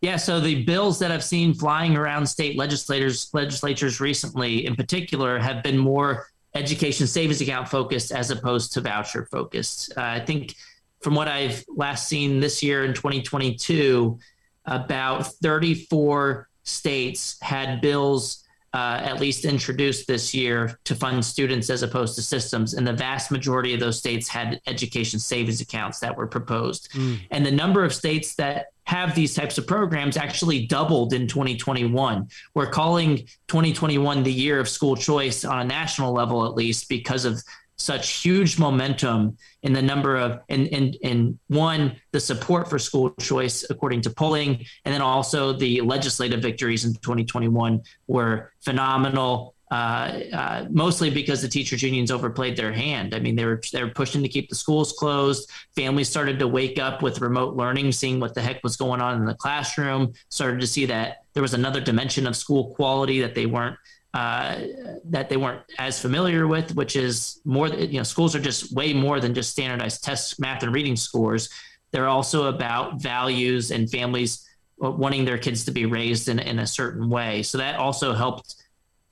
Yeah, 0.00 0.16
so 0.16 0.40
the 0.40 0.64
bills 0.64 0.98
that 0.98 1.12
I've 1.12 1.22
seen 1.22 1.54
flying 1.54 1.96
around 1.96 2.26
state 2.26 2.56
legislators 2.56 3.28
legislatures 3.32 4.00
recently 4.00 4.66
in 4.66 4.74
particular 4.74 5.38
have 5.38 5.62
been 5.62 5.78
more 5.78 6.26
education 6.54 7.06
savings 7.06 7.40
account 7.40 7.68
focused 7.68 8.10
as 8.10 8.30
opposed 8.30 8.72
to 8.72 8.80
voucher 8.80 9.26
focused. 9.26 9.92
Uh, 9.96 10.02
I 10.02 10.20
think 10.20 10.56
from 11.02 11.14
what 11.14 11.28
I've 11.28 11.64
last 11.68 12.08
seen 12.08 12.40
this 12.40 12.62
year 12.62 12.84
in 12.84 12.94
2022, 12.94 14.18
about 14.64 15.26
34 15.26 16.48
states 16.64 17.38
had 17.40 17.80
bills 17.80 18.44
uh, 18.72 19.00
at 19.02 19.20
least 19.20 19.44
introduced 19.44 20.06
this 20.06 20.32
year 20.32 20.78
to 20.84 20.94
fund 20.94 21.24
students 21.24 21.70
as 21.70 21.82
opposed 21.82 22.14
to 22.14 22.22
systems. 22.22 22.74
And 22.74 22.86
the 22.86 22.92
vast 22.92 23.32
majority 23.32 23.74
of 23.74 23.80
those 23.80 23.98
states 23.98 24.28
had 24.28 24.60
education 24.66 25.18
savings 25.18 25.60
accounts 25.60 25.98
that 26.00 26.16
were 26.16 26.28
proposed. 26.28 26.88
Mm. 26.92 27.18
And 27.32 27.44
the 27.44 27.50
number 27.50 27.84
of 27.84 27.92
states 27.92 28.36
that 28.36 28.66
have 28.84 29.14
these 29.14 29.34
types 29.34 29.58
of 29.58 29.66
programs 29.66 30.16
actually 30.16 30.66
doubled 30.66 31.12
in 31.12 31.26
2021. 31.26 32.28
We're 32.54 32.70
calling 32.70 33.18
2021 33.48 34.22
the 34.22 34.32
year 34.32 34.60
of 34.60 34.68
school 34.68 34.96
choice 34.96 35.44
on 35.44 35.60
a 35.60 35.64
national 35.64 36.12
level, 36.12 36.46
at 36.46 36.54
least, 36.54 36.88
because 36.88 37.24
of 37.24 37.42
such 37.80 38.22
huge 38.22 38.58
momentum 38.58 39.36
in 39.62 39.72
the 39.72 39.80
number 39.80 40.16
of 40.16 40.40
in 40.48 40.66
in 40.66 40.92
in 41.02 41.38
one 41.48 41.96
the 42.12 42.20
support 42.20 42.68
for 42.68 42.78
school 42.78 43.10
choice 43.20 43.64
according 43.70 44.02
to 44.02 44.10
polling 44.10 44.64
and 44.84 44.94
then 44.94 45.00
also 45.00 45.52
the 45.52 45.80
legislative 45.80 46.42
victories 46.42 46.84
in 46.84 46.92
2021 46.94 47.80
were 48.06 48.52
phenomenal 48.60 49.54
uh, 49.70 50.20
uh, 50.32 50.66
mostly 50.68 51.10
because 51.10 51.40
the 51.40 51.48
teachers 51.48 51.80
unions 51.80 52.10
overplayed 52.10 52.56
their 52.56 52.72
hand. 52.72 53.14
I 53.14 53.20
mean, 53.20 53.36
they 53.36 53.44
were 53.44 53.60
they 53.72 53.84
were 53.84 53.90
pushing 53.90 54.20
to 54.20 54.28
keep 54.28 54.48
the 54.48 54.56
schools 54.56 54.92
closed. 54.92 55.48
Families 55.76 56.08
started 56.08 56.40
to 56.40 56.48
wake 56.48 56.80
up 56.80 57.02
with 57.02 57.20
remote 57.20 57.54
learning, 57.54 57.92
seeing 57.92 58.18
what 58.18 58.34
the 58.34 58.42
heck 58.42 58.64
was 58.64 58.76
going 58.76 59.00
on 59.00 59.20
in 59.20 59.26
the 59.26 59.34
classroom. 59.34 60.12
Started 60.28 60.60
to 60.60 60.66
see 60.66 60.86
that 60.86 61.18
there 61.34 61.42
was 61.42 61.54
another 61.54 61.80
dimension 61.80 62.26
of 62.26 62.34
school 62.34 62.74
quality 62.74 63.20
that 63.20 63.36
they 63.36 63.46
weren't 63.46 63.76
uh, 64.12 64.60
that 65.04 65.28
they 65.28 65.36
weren't 65.36 65.62
as 65.78 66.00
familiar 66.00 66.46
with, 66.46 66.74
which 66.74 66.96
is 66.96 67.40
more, 67.44 67.68
you 67.68 67.98
know, 67.98 68.02
schools 68.02 68.34
are 68.34 68.40
just 68.40 68.72
way 68.72 68.92
more 68.92 69.20
than 69.20 69.34
just 69.34 69.50
standardized 69.50 70.02
tests, 70.02 70.38
math, 70.38 70.62
and 70.62 70.74
reading 70.74 70.96
scores. 70.96 71.48
They're 71.92 72.08
also 72.08 72.46
about 72.46 73.00
values 73.00 73.70
and 73.70 73.90
families 73.90 74.46
wanting 74.78 75.24
their 75.24 75.38
kids 75.38 75.64
to 75.66 75.70
be 75.70 75.86
raised 75.86 76.28
in, 76.28 76.38
in 76.38 76.58
a 76.58 76.66
certain 76.66 77.08
way. 77.08 77.42
So 77.42 77.58
that 77.58 77.76
also 77.76 78.14
helped 78.14 78.56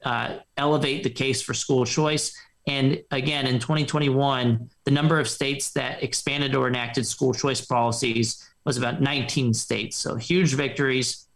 uh, 0.05 0.39
elevate 0.57 1.05
the 1.05 1.11
case 1.11 1.43
for 1.43 1.55
school 1.55 1.85
choice. 1.85 2.37
And 2.67 3.01
again, 3.11 3.47
in 3.47 3.59
2021, 3.59 4.69
the 4.85 4.91
number 4.91 5.21
of 5.21 5.29
states 5.29 5.71
that 5.73 6.03
expanded 6.03 6.55
or 6.55 6.69
enacted 6.69 7.07
school 7.07 7.33
choice 7.33 7.61
policies 7.61 8.51
was 8.65 8.77
about 8.77 9.01
19 9.01 9.55
states. 9.55 9.97
So 9.97 10.17
huge 10.17 10.55
victories 10.55 11.28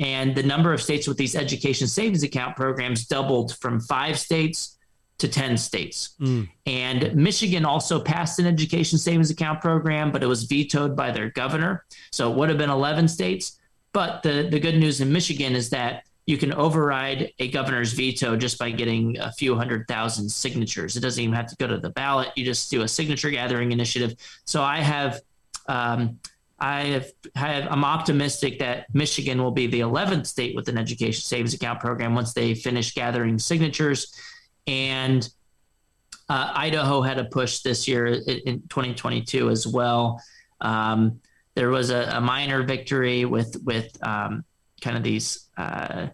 and 0.00 0.34
the 0.34 0.42
number 0.42 0.72
of 0.72 0.82
states 0.82 1.06
with 1.06 1.16
these 1.16 1.36
education 1.36 1.86
savings 1.86 2.22
account 2.22 2.56
programs 2.56 3.06
doubled 3.06 3.56
from 3.58 3.80
five 3.80 4.18
states 4.18 4.78
to 5.18 5.28
10 5.28 5.56
states. 5.56 6.16
Mm. 6.20 6.48
And 6.66 7.14
Michigan 7.14 7.64
also 7.64 8.00
passed 8.00 8.38
an 8.38 8.46
education 8.46 8.98
savings 8.98 9.30
account 9.30 9.60
program, 9.60 10.10
but 10.10 10.22
it 10.22 10.26
was 10.26 10.44
vetoed 10.44 10.96
by 10.96 11.12
their 11.12 11.30
governor. 11.30 11.84
So 12.10 12.30
it 12.30 12.36
would 12.36 12.48
have 12.48 12.58
been 12.58 12.70
11 12.70 13.08
states. 13.08 13.60
But 13.92 14.22
the, 14.22 14.48
the 14.50 14.58
good 14.58 14.76
news 14.76 15.00
in 15.00 15.12
Michigan 15.12 15.54
is 15.54 15.70
that 15.70 16.04
you 16.26 16.38
can 16.38 16.52
override 16.54 17.32
a 17.38 17.48
governor's 17.48 17.92
veto 17.92 18.36
just 18.36 18.58
by 18.58 18.70
getting 18.70 19.18
a 19.18 19.32
few 19.32 19.54
hundred 19.54 19.86
thousand 19.88 20.28
signatures. 20.28 20.96
It 20.96 21.00
doesn't 21.00 21.22
even 21.22 21.34
have 21.34 21.48
to 21.48 21.56
go 21.56 21.66
to 21.66 21.78
the 21.78 21.90
ballot. 21.90 22.28
You 22.36 22.44
just 22.44 22.70
do 22.70 22.82
a 22.82 22.88
signature 22.88 23.30
gathering 23.30 23.72
initiative. 23.72 24.14
So 24.44 24.62
I 24.62 24.78
have 24.78 25.20
um, 25.68 26.18
I 26.62 26.82
have, 26.84 27.12
have, 27.34 27.66
I'm 27.70 27.84
optimistic 27.84 28.60
that 28.60 28.86
Michigan 28.94 29.42
will 29.42 29.50
be 29.50 29.66
the 29.66 29.80
11th 29.80 30.28
state 30.28 30.54
with 30.54 30.68
an 30.68 30.78
education 30.78 31.20
savings 31.20 31.54
account 31.54 31.80
program 31.80 32.14
once 32.14 32.34
they 32.34 32.54
finish 32.54 32.94
gathering 32.94 33.40
signatures. 33.40 34.14
And 34.68 35.28
uh, 36.28 36.52
Idaho 36.54 37.02
had 37.02 37.18
a 37.18 37.24
push 37.24 37.62
this 37.62 37.88
year 37.88 38.06
in 38.06 38.62
2022 38.68 39.50
as 39.50 39.66
well. 39.66 40.22
Um, 40.60 41.20
there 41.56 41.70
was 41.70 41.90
a, 41.90 42.04
a, 42.16 42.20
minor 42.20 42.62
victory 42.62 43.24
with 43.24 43.60
with 43.64 43.90
um, 44.06 44.44
kind 44.80 44.96
of 44.96 45.02
these 45.02 45.48
uh, 45.58 46.06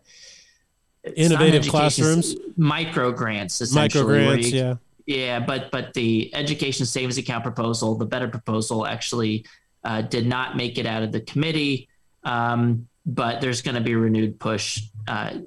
innovative 1.15 1.69
classrooms, 1.69 2.35
micro 2.57 3.13
grants, 3.13 3.61
essentially. 3.61 4.03
micro 4.03 4.31
grants, 4.31 4.51
yeah. 4.51 4.77
Yeah, 5.05 5.41
but 5.41 5.71
but 5.71 5.93
the 5.95 6.35
education 6.35 6.87
savings 6.87 7.19
account 7.19 7.45
proposal, 7.45 7.95
the 7.95 8.07
better 8.07 8.29
proposal, 8.29 8.87
actually 8.87 9.45
uh, 9.85 10.03
did 10.03 10.27
not 10.27 10.57
make 10.57 10.79
it 10.79 10.87
out 10.87 11.03
of 11.03 11.13
the 11.13 11.21
committee, 11.21 11.89
um, 12.25 12.89
but 13.07 13.41
there's 13.41 13.63
going 13.63 13.75
to 13.75 13.81
be 13.81 13.95
renewed 13.95 14.39
push. 14.39 14.83
Uh, 15.07 15.39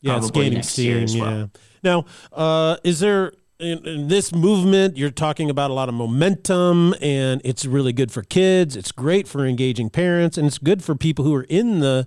yeah, 0.00 0.18
it's 0.18 0.30
gaining 0.30 0.62
steam. 0.62 1.06
Well. 1.20 1.38
Yeah. 1.38 1.46
Now, 1.82 2.04
uh, 2.32 2.76
is 2.84 3.00
there 3.00 3.32
in, 3.58 3.86
in, 3.86 4.08
this 4.08 4.34
movement? 4.34 4.96
You're 4.96 5.10
talking 5.10 5.50
about 5.50 5.70
a 5.70 5.74
lot 5.74 5.88
of 5.88 5.94
momentum, 5.94 6.94
and 7.00 7.40
it's 7.44 7.64
really 7.64 7.92
good 7.92 8.12
for 8.12 8.22
kids. 8.22 8.76
It's 8.76 8.92
great 8.92 9.26
for 9.26 9.46
engaging 9.46 9.90
parents, 9.90 10.36
and 10.36 10.46
it's 10.46 10.58
good 10.58 10.82
for 10.82 10.94
people 10.94 11.24
who 11.24 11.34
are 11.34 11.46
in 11.48 11.80
the 11.80 12.06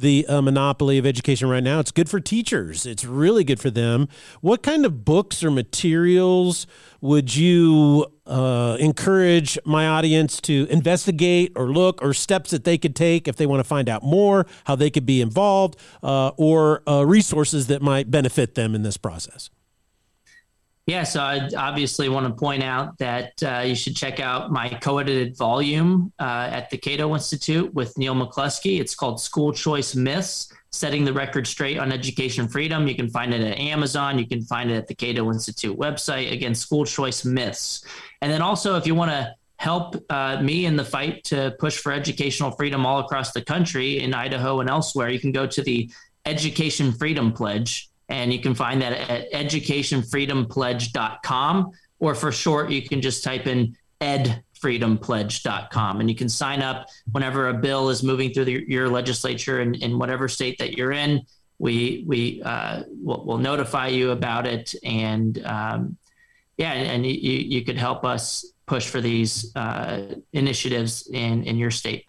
the 0.00 0.26
uh, 0.26 0.40
monopoly 0.40 0.98
of 0.98 1.06
education 1.06 1.48
right 1.48 1.62
now. 1.62 1.78
It's 1.78 1.90
good 1.90 2.08
for 2.08 2.20
teachers. 2.20 2.86
It's 2.86 3.04
really 3.04 3.44
good 3.44 3.60
for 3.60 3.70
them. 3.70 4.08
What 4.40 4.62
kind 4.62 4.84
of 4.84 5.04
books 5.04 5.44
or 5.44 5.50
materials 5.50 6.66
would 7.00 7.34
you 7.34 8.06
uh, 8.26 8.76
encourage 8.80 9.58
my 9.64 9.86
audience 9.86 10.40
to 10.42 10.66
investigate 10.70 11.52
or 11.56 11.72
look 11.72 12.02
or 12.02 12.12
steps 12.14 12.50
that 12.50 12.64
they 12.64 12.78
could 12.78 12.96
take 12.96 13.28
if 13.28 13.36
they 13.36 13.46
want 13.46 13.60
to 13.60 13.64
find 13.64 13.88
out 13.88 14.02
more, 14.02 14.46
how 14.64 14.74
they 14.74 14.90
could 14.90 15.06
be 15.06 15.20
involved, 15.20 15.76
uh, 16.02 16.28
or 16.36 16.82
uh, 16.88 17.04
resources 17.04 17.66
that 17.68 17.82
might 17.82 18.10
benefit 18.10 18.54
them 18.54 18.74
in 18.74 18.82
this 18.82 18.96
process? 18.96 19.50
Yeah, 20.90 21.04
so 21.04 21.20
I 21.20 21.48
obviously 21.56 22.08
want 22.08 22.26
to 22.26 22.32
point 22.32 22.64
out 22.64 22.98
that 22.98 23.40
uh, 23.44 23.62
you 23.64 23.76
should 23.76 23.94
check 23.94 24.18
out 24.18 24.50
my 24.50 24.68
co 24.82 24.98
edited 24.98 25.36
volume 25.36 26.12
uh, 26.18 26.48
at 26.50 26.68
the 26.68 26.78
Cato 26.78 27.14
Institute 27.14 27.72
with 27.72 27.96
Neil 27.96 28.16
McCluskey. 28.16 28.80
It's 28.80 28.96
called 28.96 29.20
School 29.20 29.52
Choice 29.52 29.94
Myths 29.94 30.52
Setting 30.72 31.04
the 31.04 31.12
Record 31.12 31.46
Straight 31.46 31.78
on 31.78 31.92
Education 31.92 32.48
Freedom. 32.48 32.88
You 32.88 32.96
can 32.96 33.08
find 33.08 33.32
it 33.32 33.40
at 33.40 33.56
Amazon. 33.60 34.18
You 34.18 34.26
can 34.26 34.42
find 34.42 34.68
it 34.68 34.74
at 34.74 34.88
the 34.88 34.94
Cato 34.96 35.30
Institute 35.30 35.78
website. 35.78 36.32
Again, 36.32 36.56
School 36.56 36.84
Choice 36.84 37.24
Myths. 37.24 37.84
And 38.20 38.32
then 38.32 38.42
also, 38.42 38.74
if 38.74 38.84
you 38.84 38.96
want 38.96 39.12
to 39.12 39.32
help 39.58 39.94
uh, 40.10 40.42
me 40.42 40.66
in 40.66 40.74
the 40.74 40.84
fight 40.84 41.22
to 41.26 41.54
push 41.60 41.78
for 41.78 41.92
educational 41.92 42.50
freedom 42.50 42.84
all 42.84 42.98
across 42.98 43.30
the 43.30 43.42
country 43.42 44.00
in 44.00 44.12
Idaho 44.12 44.58
and 44.58 44.68
elsewhere, 44.68 45.08
you 45.08 45.20
can 45.20 45.30
go 45.30 45.46
to 45.46 45.62
the 45.62 45.88
Education 46.26 46.90
Freedom 46.92 47.32
Pledge, 47.32 47.89
and 48.10 48.32
you 48.32 48.38
can 48.40 48.54
find 48.54 48.80
that 48.82 48.92
at 48.92 49.32
educationfreedompledge.com, 49.32 51.70
or 52.00 52.14
for 52.14 52.30
short, 52.32 52.70
you 52.70 52.86
can 52.86 53.00
just 53.00 53.24
type 53.24 53.46
in 53.46 53.74
edfreedompledge.com, 54.00 56.00
and 56.00 56.10
you 56.10 56.16
can 56.16 56.28
sign 56.28 56.60
up 56.60 56.88
whenever 57.12 57.48
a 57.48 57.54
bill 57.54 57.88
is 57.88 58.02
moving 58.02 58.32
through 58.32 58.46
the, 58.46 58.64
your 58.66 58.88
legislature 58.88 59.60
in, 59.60 59.76
in 59.76 59.96
whatever 59.98 60.26
state 60.28 60.58
that 60.58 60.76
you're 60.76 60.90
in. 60.92 61.22
We 61.58 62.04
we 62.06 62.42
uh, 62.42 62.82
will 63.02 63.24
we'll 63.24 63.38
notify 63.38 63.86
you 63.88 64.10
about 64.10 64.46
it, 64.46 64.74
and 64.82 65.42
um, 65.44 65.96
yeah, 66.56 66.72
and, 66.72 67.06
you 67.06 67.12
you 67.12 67.64
could 67.64 67.76
help 67.76 68.04
us 68.04 68.46
push 68.66 68.88
for 68.88 69.02
these 69.02 69.54
uh, 69.54 70.14
initiatives 70.32 71.06
in 71.12 71.44
in 71.44 71.58
your 71.58 71.70
state. 71.70 72.06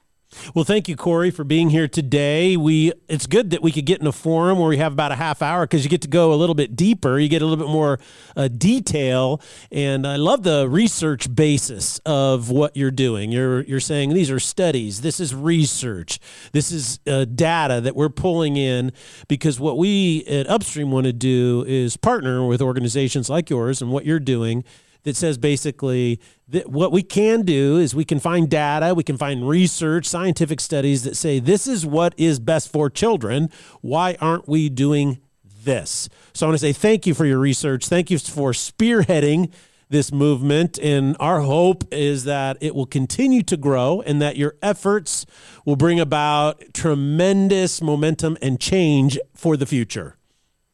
Well, 0.56 0.64
thank 0.64 0.88
you, 0.88 0.96
Corey, 0.96 1.30
for 1.30 1.44
being 1.44 1.72
here 1.72 1.88
today. 1.88 2.56
We 2.56 2.94
it's 3.10 3.28
good 3.28 3.50
that 3.50 3.62
we 3.62 3.72
could 3.72 3.86
get 3.86 4.00
in 4.00 4.08
a 4.08 4.14
forum 4.14 4.60
where 4.60 4.70
we 4.70 4.78
have 4.78 4.94
about 4.94 5.12
a 5.12 5.16
half 5.16 5.42
hour 5.42 5.66
because 5.66 5.84
you 5.84 5.90
get 5.90 6.02
to 6.04 6.08
go 6.08 6.34
a 6.34 6.36
little 6.36 6.56
bit 6.56 6.76
deeper. 6.76 7.20
You 7.20 7.28
get 7.28 7.42
a 7.42 7.46
little 7.46 7.64
bit 7.64 7.72
more 7.72 8.00
uh, 8.38 8.48
detail, 8.48 9.42
and 9.72 10.08
I 10.08 10.16
love 10.16 10.44
the 10.44 10.70
research 10.70 11.34
basis 11.36 12.00
of 12.06 12.50
what 12.50 12.78
you're 12.78 12.92
doing. 12.92 13.32
You're 13.32 13.64
you're 13.64 13.82
saying 13.82 14.14
these 14.14 14.32
are 14.32 14.40
studies. 14.40 15.02
This 15.02 15.20
is 15.20 15.36
research. 15.36 16.20
This 16.54 16.72
is 16.72 17.00
uh, 17.08 17.26
data 17.26 17.82
that 17.82 17.96
we're 17.96 18.10
pulling 18.10 18.56
in 18.56 18.94
because 19.28 19.60
what 19.60 19.78
we 19.78 20.24
at 20.26 20.50
Upstream 20.50 20.92
want 20.92 21.08
to 21.08 21.14
do 21.14 21.66
is 21.68 21.98
partner 21.98 22.46
with 22.46 22.62
organizations 22.62 23.30
like 23.30 23.50
yours 23.50 23.82
and 23.82 23.92
what 23.92 24.06
you're 24.06 24.20
doing 24.20 24.64
that 25.04 25.16
says 25.16 25.38
basically 25.38 26.20
that 26.48 26.70
what 26.70 26.92
we 26.92 27.02
can 27.02 27.44
do 27.44 27.78
is 27.78 27.96
we 27.96 28.06
can 28.06 28.20
find 28.20 28.50
data, 28.50 28.94
we 28.94 29.04
can 29.04 29.18
find 29.18 29.48
research, 29.48 30.06
scientific 30.06 30.60
studies 30.60 31.04
that 31.04 31.16
say 31.16 31.40
this 31.40 31.68
is 31.68 31.86
what 31.86 32.14
is 32.18 32.40
best 32.40 32.72
for 32.72 32.90
children. 32.90 33.50
Why 33.82 34.18
aren't 34.20 34.48
we 34.48 34.70
doing 34.70 35.22
this? 35.64 36.10
So 36.34 36.46
I 36.46 36.50
want 36.50 36.60
to 36.60 36.66
say 36.66 36.74
thank 36.74 37.08
you 37.08 37.14
for 37.14 37.26
your 37.26 37.40
research. 37.40 37.88
Thank 37.88 38.12
you 38.12 38.20
for 38.20 38.52
spearheading 38.52 39.52
this 39.90 40.12
movement. 40.12 40.80
And 40.80 41.18
our 41.20 41.42
hope 41.42 41.84
is 41.92 42.24
that 42.24 42.58
it 42.62 42.74
will 42.74 42.86
continue 42.86 43.44
to 43.44 43.58
grow 43.58 44.02
and 44.02 44.22
that 44.22 44.38
your 44.38 44.56
efforts 44.62 45.26
will 45.66 45.76
bring 45.76 46.00
about 46.00 46.64
tremendous 46.74 47.82
momentum 47.82 48.38
and 48.42 48.60
change 48.60 49.20
for 49.36 49.58
the 49.58 49.66
future. 49.66 50.18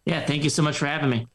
Yeah, 0.05 0.25
thank 0.25 0.43
you 0.43 0.49
so 0.49 0.61
much 0.61 0.77
for 0.77 0.85
having 0.85 1.09
me. 1.09 1.27